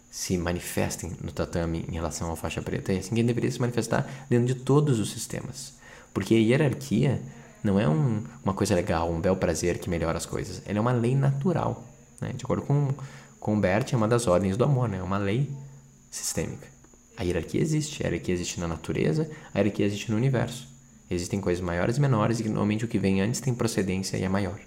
se 0.10 0.38
manifesta 0.38 1.08
no 1.22 1.32
tatame 1.32 1.86
em 1.90 1.94
relação 1.94 2.30
ao 2.30 2.36
faixa 2.36 2.62
preta. 2.62 2.94
É 2.94 2.98
assim 2.98 3.14
que 3.14 3.22
ele 3.22 3.28
deveria 3.28 3.52
se 3.52 3.60
manifestar 3.60 4.10
dentro 4.30 4.48
de 4.48 4.56
todos 4.56 5.00
os 5.00 5.12
sistemas. 5.12 5.74
Porque 6.14 6.34
a 6.34 6.40
hierarquia 6.40 7.22
não 7.64 7.80
é 7.80 7.88
um, 7.88 8.24
uma 8.44 8.54
coisa 8.54 8.74
legal, 8.74 9.12
um 9.12 9.20
bel 9.20 9.36
prazer 9.36 9.78
que 9.78 9.90
melhora 9.90 10.18
as 10.18 10.26
coisas. 10.26 10.62
Ela 10.66 10.78
é 10.78 10.82
uma 10.82 10.94
lei 10.94 11.16
natural. 11.16 11.84
Né? 12.22 12.32
De 12.34 12.46
acordo 12.46 12.64
com, 12.64 12.94
com 13.40 13.60
Bert, 13.60 13.92
é 13.94 13.98
uma 13.98 14.08
das 14.08 14.26
ordens 14.26 14.56
do 14.56 14.64
amor, 14.64 14.88
né? 14.88 14.98
é 15.00 15.04
uma 15.04 15.18
lei 15.18 15.52
sistêmica. 16.10 16.68
A 17.18 17.24
hierarquia 17.24 17.62
existe, 17.62 18.02
a 18.02 18.08
hierarquia 18.08 18.34
existe 18.34 18.60
na 18.60 18.68
natureza, 18.68 19.30
a 19.54 19.60
hierarquia 19.60 19.86
existe 19.86 20.12
no 20.12 20.18
universo. 20.18 20.68
Existem 21.10 21.40
coisas 21.40 21.64
maiores 21.64 21.98
e 21.98 22.02
menores 22.02 22.40
e 22.40 22.44
normalmente 22.44 22.86
o 22.86 22.88
que 22.88 22.98
vem 22.98 23.22
antes 23.22 23.40
tem 23.40 23.54
procedência 23.54 24.18
e 24.18 24.24
é 24.24 24.30
maior. 24.30 24.60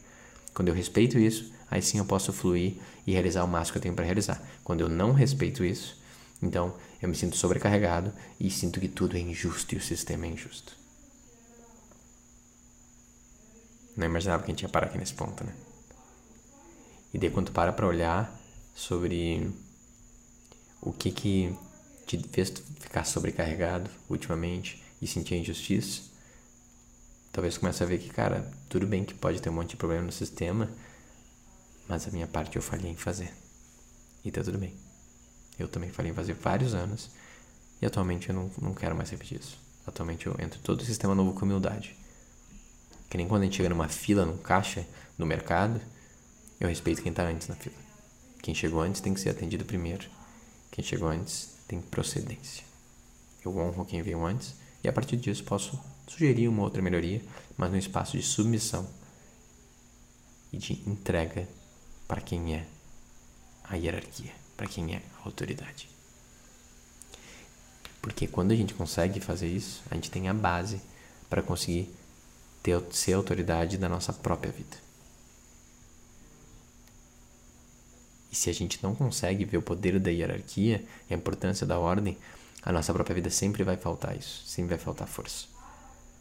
Quando 0.55 0.69
eu 0.69 0.75
respeito 0.75 1.19
isso, 1.19 1.53
aí 1.71 1.83
sim 1.83 1.99
eu 1.99 2.05
posso 2.05 2.33
fluir 2.33 2.75
e 3.07 3.13
realizar 3.13 3.45
o 3.45 3.49
máximo 3.49 3.73
que 3.73 3.79
eu 3.79 3.83
tenho 3.83 3.95
para 3.95 4.05
realizar. 4.05 4.41
Quando 4.63 4.81
eu 4.81 4.89
não 4.89 5.13
respeito 5.13 5.65
isso, 5.65 6.01
então 6.43 6.75
eu 7.03 7.09
me 7.09 7.15
sinto 7.15 7.37
sobrecarregado 7.37 8.13
e 8.39 8.51
sinto 8.51 8.81
que 8.81 8.89
tudo 8.89 9.17
é 9.17 9.21
injusto 9.21 9.75
e 9.75 9.79
o 9.79 9.83
sistema 9.83 10.27
é 10.27 10.31
injusto. 10.31 10.77
Não 13.97 14.07
imaginava 14.07 14.45
que 14.45 14.51
a 14.51 14.55
gente 14.55 14.63
ia 14.63 14.69
parar 14.69 14.87
aqui 14.87 14.99
nesse 14.99 15.15
ponto, 15.15 15.43
né? 15.43 15.53
E 17.13 17.19
daí 17.19 17.31
quando 17.31 17.51
para 17.51 17.73
para 17.73 17.87
olhar 17.87 18.33
sobre, 18.75 19.51
o 20.81 20.93
que 20.93 21.11
que 21.11 21.55
te 22.07 22.19
fez 22.31 22.53
ficar 22.79 23.05
sobrecarregado 23.05 23.91
ultimamente 24.09 24.83
e 25.03 25.07
sentir 25.07 25.35
injustiça, 25.35 26.03
talvez 27.39 27.57
comece 27.57 27.85
a 27.85 27.87
ver 27.87 28.01
que, 28.01 28.11
cara, 28.11 28.51
tudo 28.69 28.85
bem 28.85 29.05
que 29.05 29.15
pode 29.15 29.41
ter 29.41 29.49
um 29.49 29.53
monte 29.53 29.71
de 29.71 29.77
problema 29.77 30.03
no 30.03 30.11
sistema, 30.11 30.69
mas 31.87 32.05
a 32.09 32.11
minha 32.11 32.27
parte 32.27 32.57
eu 32.57 32.63
falhei 32.63 32.91
em 32.91 32.97
fazer. 32.97 33.33
E 34.25 34.33
tá 34.33 34.43
tudo 34.43 34.59
bem. 34.59 34.75
Eu 35.57 35.69
também 35.69 35.89
falhei 35.89 36.11
em 36.11 36.15
fazer 36.17 36.33
vários 36.33 36.75
anos 36.75 37.09
e 37.81 37.87
atualmente 37.87 38.29
eu 38.29 38.35
não, 38.35 38.51
não 38.61 38.75
quero 38.75 38.97
mais 38.97 39.11
repetir 39.11 39.39
isso. 39.39 39.57
Atualmente 39.87 40.27
eu 40.27 40.35
entro 40.41 40.59
todo 40.65 40.81
o 40.81 40.85
sistema 40.85 41.15
novo 41.15 41.33
com 41.33 41.47
humildade. 41.47 41.95
Que 43.09 43.17
nem 43.17 43.29
quando 43.29 43.43
a 43.43 43.45
gente 43.45 43.59
chega 43.59 43.69
numa 43.69 43.89
fila, 43.89 44.27
num 44.27 44.37
caixa, 44.37 44.85
no 45.17 45.25
mercado, 45.25 45.81
eu 46.59 46.69
respeito 46.69 47.03
quem 47.05 47.13
tá 47.13 47.23
antes 47.23 47.47
na 47.47 47.55
fila. 47.55 47.77
Quem 48.43 48.53
chegou 48.53 48.81
antes 48.81 49.01
tem 49.01 49.15
que 49.15 49.21
ser 49.21 49.29
atendido 49.29 49.65
primeiro. 49.65 50.09
Quem 50.73 50.85
chegou 50.85 51.09
antes 51.09 51.51
tem 51.69 51.81
procedência. 51.81 52.65
Eu 53.45 53.57
honro 53.57 53.85
quem 53.85 54.03
veio 54.03 54.27
antes 54.27 54.57
e 54.83 54.89
a 54.89 54.93
partir 54.93 55.17
disso 55.17 55.45
posso 55.45 55.79
sugerir 56.09 56.49
uma 56.49 56.63
outra 56.63 56.83
melhoria, 56.83 57.23
mas 57.57 57.71
num 57.71 57.79
espaço 57.79 58.17
de 58.17 58.23
submissão 58.23 58.89
e 60.53 60.57
de 60.57 60.73
entrega 60.89 61.47
para 62.07 62.21
quem 62.21 62.55
é 62.55 62.67
a 63.65 63.77
hierarquia, 63.77 64.33
para 64.57 64.67
quem 64.67 64.95
é 64.95 65.03
a 65.19 65.27
autoridade. 65.27 65.89
Porque 68.01 68.27
quando 68.27 68.53
a 68.53 68.57
gente 68.57 68.75
consegue 68.75 69.21
fazer 69.21 69.49
isso, 69.49 69.83
a 69.91 69.95
gente 69.95 70.11
tem 70.11 70.29
a 70.29 70.35
base 70.35 70.81
para 71.29 71.43
conseguir 71.43 71.95
ter, 72.63 72.81
ser 72.91 73.13
autoridade 73.13 73.77
da 73.77 73.89
nossa 73.89 74.13
própria 74.13 74.51
vida. 74.51 74.77
E 78.31 78.37
se 78.37 78.49
a 78.49 78.55
gente 78.55 78.83
não 78.83 78.95
consegue 78.95 79.45
ver 79.45 79.59
o 79.59 79.63
poder 79.63 79.99
da 79.99 80.11
hierarquia, 80.11 80.85
a 81.11 81.15
importância 81.15 81.67
da 81.67 81.79
ordem, 81.79 82.17
a 82.63 82.73
nossa 82.73 82.93
própria 82.93 83.15
vida 83.15 83.31
sempre 83.31 83.63
vai 83.63 83.77
faltar 83.77 84.17
isso, 84.17 84.47
sempre 84.47 84.77
vai 84.77 84.79
faltar 84.79 85.09
força. 85.09 85.58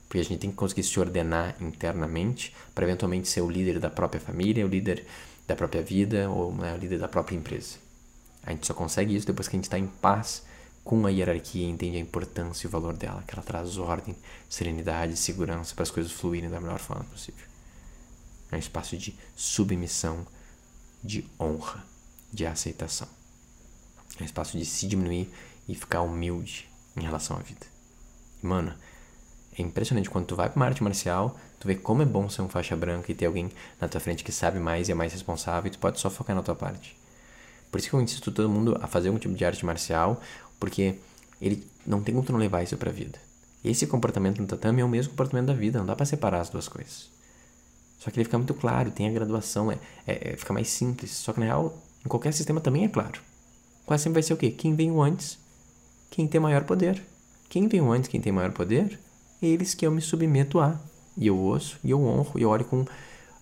Porque 0.08 0.20
a 0.20 0.24
gente 0.24 0.40
tem 0.40 0.50
que 0.50 0.56
conseguir 0.56 0.84
se 0.84 1.00
ordenar 1.00 1.56
internamente 1.62 2.56
para 2.74 2.86
eventualmente 2.86 3.28
ser 3.28 3.42
o 3.42 3.50
líder 3.50 3.80
da 3.80 3.90
própria 3.90 4.22
família, 4.22 4.66
o 4.66 4.70
líder 4.70 5.06
da 5.48 5.56
própria 5.56 5.82
vida 5.82 6.30
ou 6.30 6.54
né, 6.54 6.74
o 6.74 6.78
líder 6.78 7.00
da 7.00 7.08
própria 7.08 7.36
empresa. 7.36 7.78
A 8.44 8.52
gente 8.52 8.66
só 8.66 8.74
consegue 8.74 9.16
isso 9.16 9.28
depois 9.28 9.48
que 9.48 9.56
a 9.56 9.58
gente 9.58 9.66
está 9.66 9.78
em 9.78 9.88
paz 9.88 10.44
com 10.84 11.06
a 11.06 11.10
hierarquia 11.10 11.66
e 11.66 11.70
entende 11.70 11.98
a 11.98 12.00
importância 12.00 12.66
e 12.66 12.68
o 12.70 12.72
valor 12.72 12.96
dela, 12.96 13.22
que 13.28 13.34
ela 13.34 13.44
traz 13.44 13.78
ordem, 13.78 14.16
serenidade 14.50 15.18
segurança 15.18 15.76
para 15.76 15.84
as 15.84 15.92
coisas 15.92 16.14
fluírem 16.14 16.50
da 16.50 16.62
melhor 16.62 16.80
forma 16.80 17.04
possível. 17.04 17.46
É 18.50 18.56
um 18.56 18.60
espaço 18.60 18.96
de 18.96 19.14
submissão, 19.36 20.26
de 21.04 21.30
honra, 21.38 21.86
de 22.32 22.46
aceitação. 22.46 23.08
É 24.18 24.24
um 24.24 24.26
espaço 24.26 24.58
de 24.58 24.66
se 24.66 24.88
diminuir 24.88 25.30
e 25.68 25.76
ficar 25.76 26.02
humilde 26.02 26.70
em 26.96 27.02
relação 27.02 27.36
à 27.36 27.40
vida. 27.40 27.66
mano, 28.42 28.74
é 29.58 29.62
impressionante 29.62 30.10
quando 30.10 30.26
tu 30.26 30.36
vai 30.36 30.50
para 30.50 30.56
uma 30.56 30.66
arte 30.66 30.84
marcial, 30.84 31.38
tu 31.60 31.68
vê 31.68 31.76
como 31.76 32.02
é 32.02 32.06
bom 32.06 32.30
ser 32.30 32.42
um 32.42 32.50
faixa 32.50 32.76
branca 32.76 33.12
e 33.12 33.16
ter 33.16 33.26
alguém 33.26 33.50
na 33.82 33.88
tua 33.88 34.00
frente 34.00 34.24
que 34.24 34.32
sabe 34.32 34.60
mais 34.60 34.88
e 34.88 34.92
é 34.92 34.96
mais 34.96 35.14
responsável 35.14 35.68
e 35.68 35.72
tu 35.72 35.80
pode 35.80 36.00
só 36.00 36.10
focar 36.10 36.36
na 36.36 36.44
tua 36.44 36.56
parte. 36.56 36.96
Por 37.72 37.80
isso 37.80 37.90
que 37.90 37.96
eu 37.96 38.02
insisto 38.02 38.32
todo 38.32 38.50
mundo 38.50 38.78
a 38.82 38.88
fazer 38.88 39.08
algum 39.10 39.20
tipo 39.20 39.34
de 39.34 39.44
arte 39.44 39.66
marcial, 39.66 40.22
porque 40.60 40.96
ele 41.42 41.68
não 41.86 42.02
tem 42.02 42.14
como 42.14 42.26
tu 42.26 42.32
não 42.32 42.40
levar 42.40 42.64
isso 42.64 42.78
pra 42.78 42.92
vida. 42.92 43.20
Esse 43.64 43.88
comportamento 43.88 44.40
no 44.40 44.48
tatame 44.48 44.82
é 44.82 44.86
o 44.86 44.90
mesmo 44.90 45.12
comportamento 45.12 45.48
da 45.48 45.54
vida, 45.54 45.80
não 45.80 45.86
dá 45.86 45.96
para 45.96 46.06
separar 46.06 46.40
as 46.40 46.50
duas 46.50 46.68
coisas. 46.68 47.10
Só 48.00 48.12
que 48.12 48.18
ele 48.18 48.26
fica 48.26 48.38
muito 48.38 48.54
claro, 48.54 48.92
tem 48.92 49.08
a 49.08 49.12
graduação, 49.12 49.72
é, 49.72 49.80
é, 50.06 50.34
é, 50.34 50.38
fica 50.38 50.54
mais 50.54 50.70
simples. 50.70 51.12
Só 51.12 51.34
que 51.34 51.40
na 51.40 51.48
real, 51.48 51.78
em 52.06 52.08
qualquer 52.08 52.32
sistema 52.32 52.62
também 52.62 52.86
é 52.86 52.88
claro. 52.88 53.20
Quase 53.86 54.04
sempre 54.04 54.16
vai 54.16 54.24
ser 54.24 54.34
o 54.34 54.38
quê? 54.38 54.52
Quem 54.52 54.76
veio 54.76 55.02
antes, 55.02 55.38
quem 56.10 56.28
tem 56.28 56.40
maior 56.40 56.64
poder. 56.64 57.02
Quem 57.50 57.68
veio 57.68 57.92
antes, 57.92 58.10
quem 58.10 58.22
tem 58.22 58.32
maior 58.32 58.52
poder, 58.52 59.00
eles 59.42 59.74
que 59.74 59.86
eu 59.86 59.92
me 59.92 60.02
submeto 60.02 60.60
a. 60.60 60.80
E 61.16 61.28
eu 61.28 61.38
ouço, 61.38 61.80
e 61.84 61.92
eu 61.92 62.04
honro, 62.04 62.38
e 62.38 62.44
eu 62.44 62.50
olho 62.50 62.66
com 62.66 62.86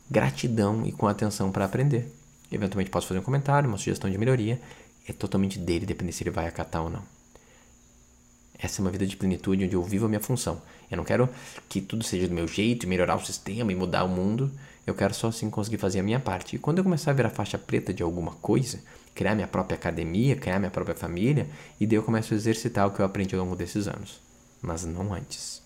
gratidão 0.09 0.85
e 0.85 0.91
com 0.91 1.07
atenção 1.07 1.51
para 1.51 1.65
aprender. 1.65 2.11
Eventualmente 2.51 2.89
posso 2.89 3.07
fazer 3.07 3.19
um 3.19 3.23
comentário, 3.23 3.67
uma 3.67 3.77
sugestão 3.77 4.09
de 4.09 4.17
melhoria. 4.17 4.61
É 5.07 5.13
totalmente 5.13 5.59
dele, 5.59 5.85
depende 5.85 6.13
se 6.13 6.23
ele 6.23 6.31
vai 6.31 6.47
acatar 6.47 6.83
ou 6.83 6.89
não. 6.89 7.03
Essa 8.57 8.79
é 8.79 8.81
uma 8.81 8.91
vida 8.91 9.05
de 9.05 9.17
plenitude 9.17 9.65
onde 9.65 9.75
eu 9.75 9.83
vivo 9.83 10.05
a 10.05 10.09
minha 10.09 10.21
função. 10.21 10.61
Eu 10.89 10.97
não 10.97 11.03
quero 11.03 11.27
que 11.67 11.81
tudo 11.81 12.03
seja 12.03 12.27
do 12.27 12.33
meu 12.33 12.47
jeito, 12.47 12.87
melhorar 12.87 13.15
o 13.15 13.25
sistema 13.25 13.71
e 13.71 13.75
mudar 13.75 14.05
o 14.05 14.09
mundo. 14.09 14.49
Eu 14.87 14.95
quero 14.95 15.13
só 15.13 15.27
assim 15.27 15.49
conseguir 15.49 15.77
fazer 15.77 15.99
a 15.99 16.03
minha 16.03 16.19
parte. 16.19 16.55
E 16.55 16.59
quando 16.59 16.77
eu 16.77 16.83
começar 16.83 17.11
a 17.11 17.13
virar 17.13 17.29
faixa 17.29 17.57
preta 17.57 17.93
de 17.93 18.01
alguma 18.01 18.31
coisa, 18.35 18.79
criar 19.13 19.35
minha 19.35 19.47
própria 19.47 19.75
academia, 19.75 20.35
criar 20.35 20.59
minha 20.59 20.71
própria 20.71 20.95
família, 20.95 21.47
e 21.79 21.85
daí 21.85 21.97
eu 21.97 22.03
começo 22.03 22.33
a 22.33 22.37
exercitar 22.37 22.87
o 22.87 22.91
que 22.91 23.01
eu 23.01 23.05
aprendi 23.05 23.35
ao 23.35 23.43
longo 23.43 23.55
desses 23.55 23.87
anos. 23.87 24.21
Mas 24.61 24.85
não 24.85 25.13
antes 25.13 25.64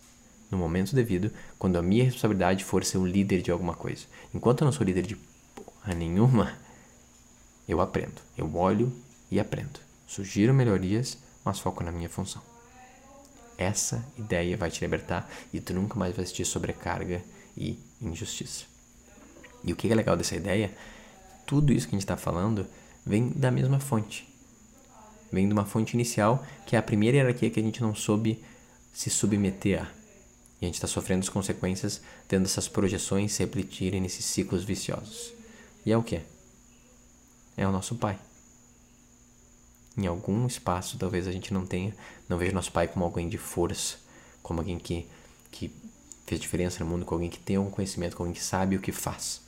no 0.49 0.57
momento 0.57 0.95
devido, 0.95 1.31
quando 1.57 1.77
a 1.77 1.81
minha 1.81 2.03
responsabilidade 2.03 2.63
for 2.63 2.83
ser 2.83 2.97
o 2.97 3.05
líder 3.05 3.41
de 3.41 3.51
alguma 3.51 3.73
coisa. 3.73 4.05
Enquanto 4.33 4.61
eu 4.61 4.65
não 4.65 4.71
sou 4.71 4.85
líder 4.85 5.05
de 5.05 5.15
porra 5.15 5.93
nenhuma, 5.93 6.57
eu 7.67 7.79
aprendo. 7.81 8.21
Eu 8.37 8.53
olho 8.55 8.91
e 9.29 9.39
aprendo. 9.39 9.79
Sugiro 10.07 10.53
melhorias, 10.53 11.17
mas 11.45 11.59
foco 11.59 11.83
na 11.83 11.91
minha 11.91 12.09
função. 12.09 12.41
Essa 13.57 14.03
ideia 14.17 14.57
vai 14.57 14.71
te 14.71 14.81
libertar 14.81 15.29
e 15.53 15.59
tu 15.59 15.73
nunca 15.73 15.99
mais 15.99 16.15
vai 16.15 16.25
sentir 16.25 16.45
sobrecarga 16.45 17.21
e 17.55 17.77
injustiça. 18.01 18.65
E 19.63 19.73
o 19.73 19.75
que 19.75 19.91
é 19.91 19.95
legal 19.95 20.15
dessa 20.15 20.35
ideia? 20.35 20.71
Tudo 21.45 21.73
isso 21.73 21.87
que 21.87 21.95
a 21.95 21.97
gente 21.97 22.03
está 22.03 22.17
falando 22.17 22.65
vem 23.05 23.29
da 23.29 23.51
mesma 23.51 23.79
fonte. 23.79 24.27
Vem 25.31 25.47
de 25.47 25.53
uma 25.53 25.65
fonte 25.65 25.93
inicial, 25.93 26.43
que 26.65 26.75
é 26.75 26.79
a 26.79 26.81
primeira 26.81 27.17
hierarquia 27.17 27.49
que 27.49 27.59
a 27.59 27.63
gente 27.63 27.81
não 27.81 27.93
soube 27.93 28.43
se 28.93 29.09
submeter 29.09 29.83
a. 29.83 29.98
E 30.61 30.65
a 30.65 30.67
gente 30.67 30.75
está 30.75 30.87
sofrendo 30.87 31.23
as 31.23 31.29
consequências 31.29 32.01
tendo 32.27 32.45
essas 32.45 32.67
projeções 32.67 33.33
se 33.33 33.43
repetirem 33.43 34.01
nesses 34.01 34.25
ciclos 34.25 34.63
viciosos. 34.63 35.33
E 35.85 35.91
é 35.91 35.97
o 35.97 36.03
que? 36.03 36.21
É 37.55 37.67
o 37.67 37.71
nosso 37.71 37.95
pai. 37.95 38.19
Em 39.97 40.05
algum 40.05 40.45
espaço, 40.47 40.97
talvez 40.97 41.27
a 41.27 41.31
gente 41.31 41.53
não 41.53 41.65
tenha, 41.65 41.95
não 42.27 42.37
veja 42.37 42.51
nosso 42.51 42.71
pai 42.71 42.87
como 42.87 43.05
alguém 43.05 43.27
de 43.27 43.37
força, 43.37 43.97
como 44.41 44.59
alguém 44.59 44.77
que, 44.77 45.07
que 45.51 45.73
fez 46.25 46.39
diferença 46.39 46.83
no 46.83 46.89
mundo, 46.89 47.05
como 47.05 47.17
alguém 47.17 47.29
que 47.29 47.39
tem 47.39 47.55
algum 47.55 47.71
conhecimento, 47.71 48.15
como 48.15 48.27
alguém 48.27 48.39
que 48.39 48.45
sabe 48.45 48.75
o 48.75 48.81
que 48.81 48.91
faz. 48.91 49.41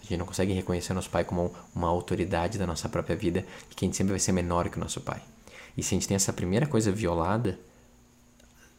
A 0.00 0.02
gente 0.02 0.16
não 0.16 0.26
consegue 0.26 0.52
reconhecer 0.52 0.94
nosso 0.94 1.10
pai 1.10 1.24
como 1.24 1.54
uma 1.74 1.88
autoridade 1.88 2.58
da 2.58 2.66
nossa 2.66 2.88
própria 2.88 3.14
vida, 3.14 3.44
que 3.70 3.84
a 3.84 3.86
gente 3.86 3.96
sempre 3.96 4.12
vai 4.12 4.20
ser 4.20 4.32
menor 4.32 4.68
que 4.68 4.78
o 4.78 4.80
nosso 4.80 5.00
pai. 5.00 5.22
E 5.76 5.82
se 5.82 5.94
a 5.94 5.96
gente 5.96 6.08
tem 6.08 6.14
essa 6.14 6.32
primeira 6.32 6.66
coisa 6.66 6.90
violada, 6.90 7.58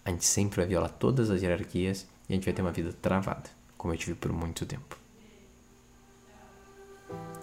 a 0.04 0.10
gente 0.10 0.26
sempre 0.26 0.58
vai 0.58 0.66
violar 0.66 0.92
todas 0.92 1.30
as 1.30 1.42
hierarquias 1.42 2.08
e 2.28 2.34
a 2.34 2.36
gente 2.36 2.46
vai 2.46 2.54
ter 2.54 2.62
uma 2.62 2.72
vida 2.72 2.94
travada, 2.94 3.50
como 3.78 3.94
eu 3.94 3.98
tive 3.98 4.16
por 4.16 4.32
muito 4.32 4.66
tempo. 4.66 4.98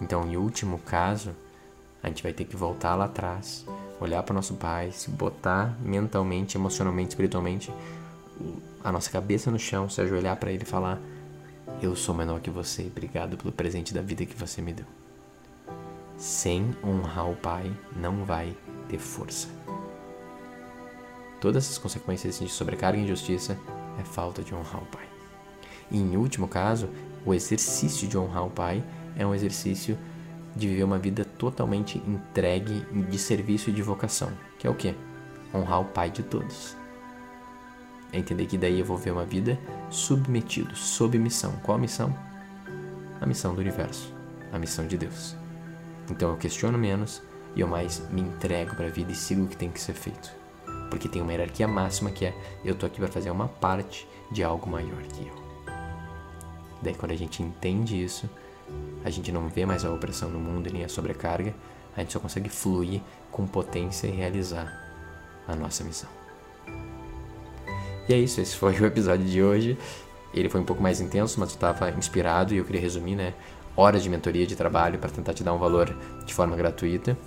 Então, 0.01 0.25
em 0.27 0.37
último 0.37 0.79
caso, 0.79 1.35
a 2.01 2.07
gente 2.07 2.23
vai 2.23 2.33
ter 2.33 2.45
que 2.45 2.55
voltar 2.55 2.95
lá 2.95 3.05
atrás, 3.05 3.65
olhar 3.99 4.23
para 4.23 4.33
o 4.33 4.35
nosso 4.35 4.55
pai, 4.55 4.91
se 4.91 5.09
botar 5.09 5.77
mentalmente, 5.81 6.57
emocionalmente, 6.57 7.09
espiritualmente, 7.09 7.71
a 8.83 8.91
nossa 8.91 9.09
cabeça 9.09 9.49
no 9.51 9.59
chão, 9.59 9.89
se 9.89 9.99
ajoelhar 10.01 10.37
para 10.37 10.51
ele 10.51 10.63
e 10.63 10.65
falar: 10.65 10.99
Eu 11.81 11.95
sou 11.95 12.13
menor 12.13 12.39
que 12.39 12.49
você, 12.49 12.83
obrigado 12.83 13.37
pelo 13.37 13.51
presente 13.51 13.93
da 13.93 14.01
vida 14.01 14.25
que 14.25 14.35
você 14.35 14.61
me 14.61 14.73
deu. 14.73 14.85
Sem 16.17 16.75
honrar 16.83 17.29
o 17.29 17.35
pai, 17.35 17.71
não 17.95 18.23
vai 18.23 18.55
ter 18.87 18.97
força. 18.97 19.47
Todas 21.39 21.65
essas 21.65 21.77
consequências 21.77 22.39
de 22.39 22.49
sobrecarga 22.49 22.97
e 22.97 23.03
injustiça 23.03 23.57
é 23.99 24.03
falta 24.03 24.41
de 24.41 24.55
honrar 24.55 24.81
o 24.81 24.87
Pai. 24.87 25.07
E 25.91 25.97
em 25.97 26.17
último 26.17 26.47
caso, 26.47 26.89
o 27.25 27.33
exercício 27.33 28.07
de 28.07 28.17
honrar 28.17 28.45
o 28.45 28.49
Pai 28.49 28.83
é 29.15 29.25
um 29.25 29.35
exercício 29.35 29.97
de 30.55 30.67
viver 30.67 30.83
uma 30.83 30.97
vida 30.97 31.23
totalmente 31.23 31.99
entregue 32.07 32.81
de 33.07 33.19
serviço 33.19 33.69
e 33.69 33.73
de 33.73 33.83
vocação, 33.83 34.31
que 34.57 34.65
é 34.65 34.69
o 34.69 34.75
que? 34.75 34.95
Honrar 35.53 35.81
o 35.81 35.85
Pai 35.85 36.09
de 36.09 36.23
todos. 36.23 36.75
É 38.11 38.17
entender 38.17 38.47
que 38.47 38.57
daí 38.57 38.79
eu 38.79 38.85
vou 38.85 38.97
ver 38.97 39.11
uma 39.11 39.25
vida 39.25 39.59
submetido, 39.91 40.75
sob 40.75 41.19
missão. 41.19 41.51
Qual 41.61 41.77
a 41.77 41.81
missão? 41.81 42.17
A 43.21 43.25
missão 43.25 43.53
do 43.53 43.61
universo, 43.61 44.13
a 44.51 44.57
missão 44.57 44.87
de 44.87 44.97
Deus. 44.97 45.35
Então 46.09 46.31
eu 46.31 46.37
questiono 46.37 46.77
menos 46.77 47.21
e 47.55 47.61
eu 47.61 47.67
mais 47.67 48.01
me 48.09 48.21
entrego 48.21 48.75
para 48.75 48.87
a 48.87 48.89
vida 48.89 49.11
e 49.11 49.15
sigo 49.15 49.43
o 49.43 49.47
que 49.47 49.57
tem 49.57 49.69
que 49.69 49.79
ser 49.79 49.93
feito 49.93 50.46
porque 50.89 51.09
tem 51.09 51.21
uma 51.21 51.31
hierarquia 51.31 51.67
máxima 51.67 52.11
que 52.11 52.25
é 52.25 52.33
eu 52.63 52.75
tô 52.75 52.85
aqui 52.85 52.99
para 52.99 53.07
fazer 53.07 53.29
uma 53.31 53.47
parte 53.47 54.07
de 54.31 54.43
algo 54.43 54.69
maior 54.69 55.01
que 55.03 55.27
eu. 55.27 55.35
Daí 56.81 56.93
quando 56.93 57.11
a 57.11 57.17
gente 57.17 57.41
entende 57.41 58.01
isso, 58.01 58.29
a 59.03 59.09
gente 59.09 59.31
não 59.31 59.47
vê 59.47 59.65
mais 59.65 59.85
a 59.85 59.91
opressão 59.91 60.29
no 60.29 60.39
mundo 60.39 60.69
nem 60.71 60.83
a 60.83 60.89
sobrecarga, 60.89 61.53
a 61.95 62.01
gente 62.01 62.13
só 62.13 62.19
consegue 62.19 62.49
fluir 62.49 63.01
com 63.31 63.47
potência 63.47 64.07
e 64.07 64.11
realizar 64.11 64.71
a 65.47 65.55
nossa 65.55 65.83
missão. 65.83 66.09
E 68.07 68.13
é 68.13 68.17
isso, 68.17 68.39
esse 68.39 68.55
foi 68.55 68.79
o 68.79 68.85
episódio 68.85 69.25
de 69.25 69.41
hoje. 69.41 69.77
Ele 70.33 70.49
foi 70.49 70.61
um 70.61 70.63
pouco 70.63 70.81
mais 70.81 71.01
intenso, 71.01 71.39
mas 71.39 71.49
eu 71.49 71.55
estava 71.55 71.89
inspirado 71.91 72.53
e 72.53 72.57
eu 72.57 72.65
queria 72.65 72.81
resumir, 72.81 73.15
né? 73.15 73.33
Horas 73.75 74.03
de 74.03 74.09
mentoria 74.09 74.45
de 74.45 74.55
trabalho 74.55 74.99
para 74.99 75.09
tentar 75.09 75.33
te 75.33 75.43
dar 75.43 75.53
um 75.53 75.57
valor 75.57 75.95
de 76.25 76.33
forma 76.33 76.55
gratuita 76.55 77.17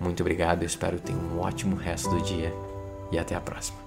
Muito 0.00 0.20
obrigado, 0.20 0.64
espero 0.64 0.96
que 0.96 1.04
tenha 1.04 1.18
um 1.18 1.40
ótimo 1.40 1.76
resto 1.76 2.10
do 2.10 2.20
dia 2.20 2.52
e 3.12 3.18
até 3.18 3.34
a 3.34 3.40
próxima. 3.40 3.83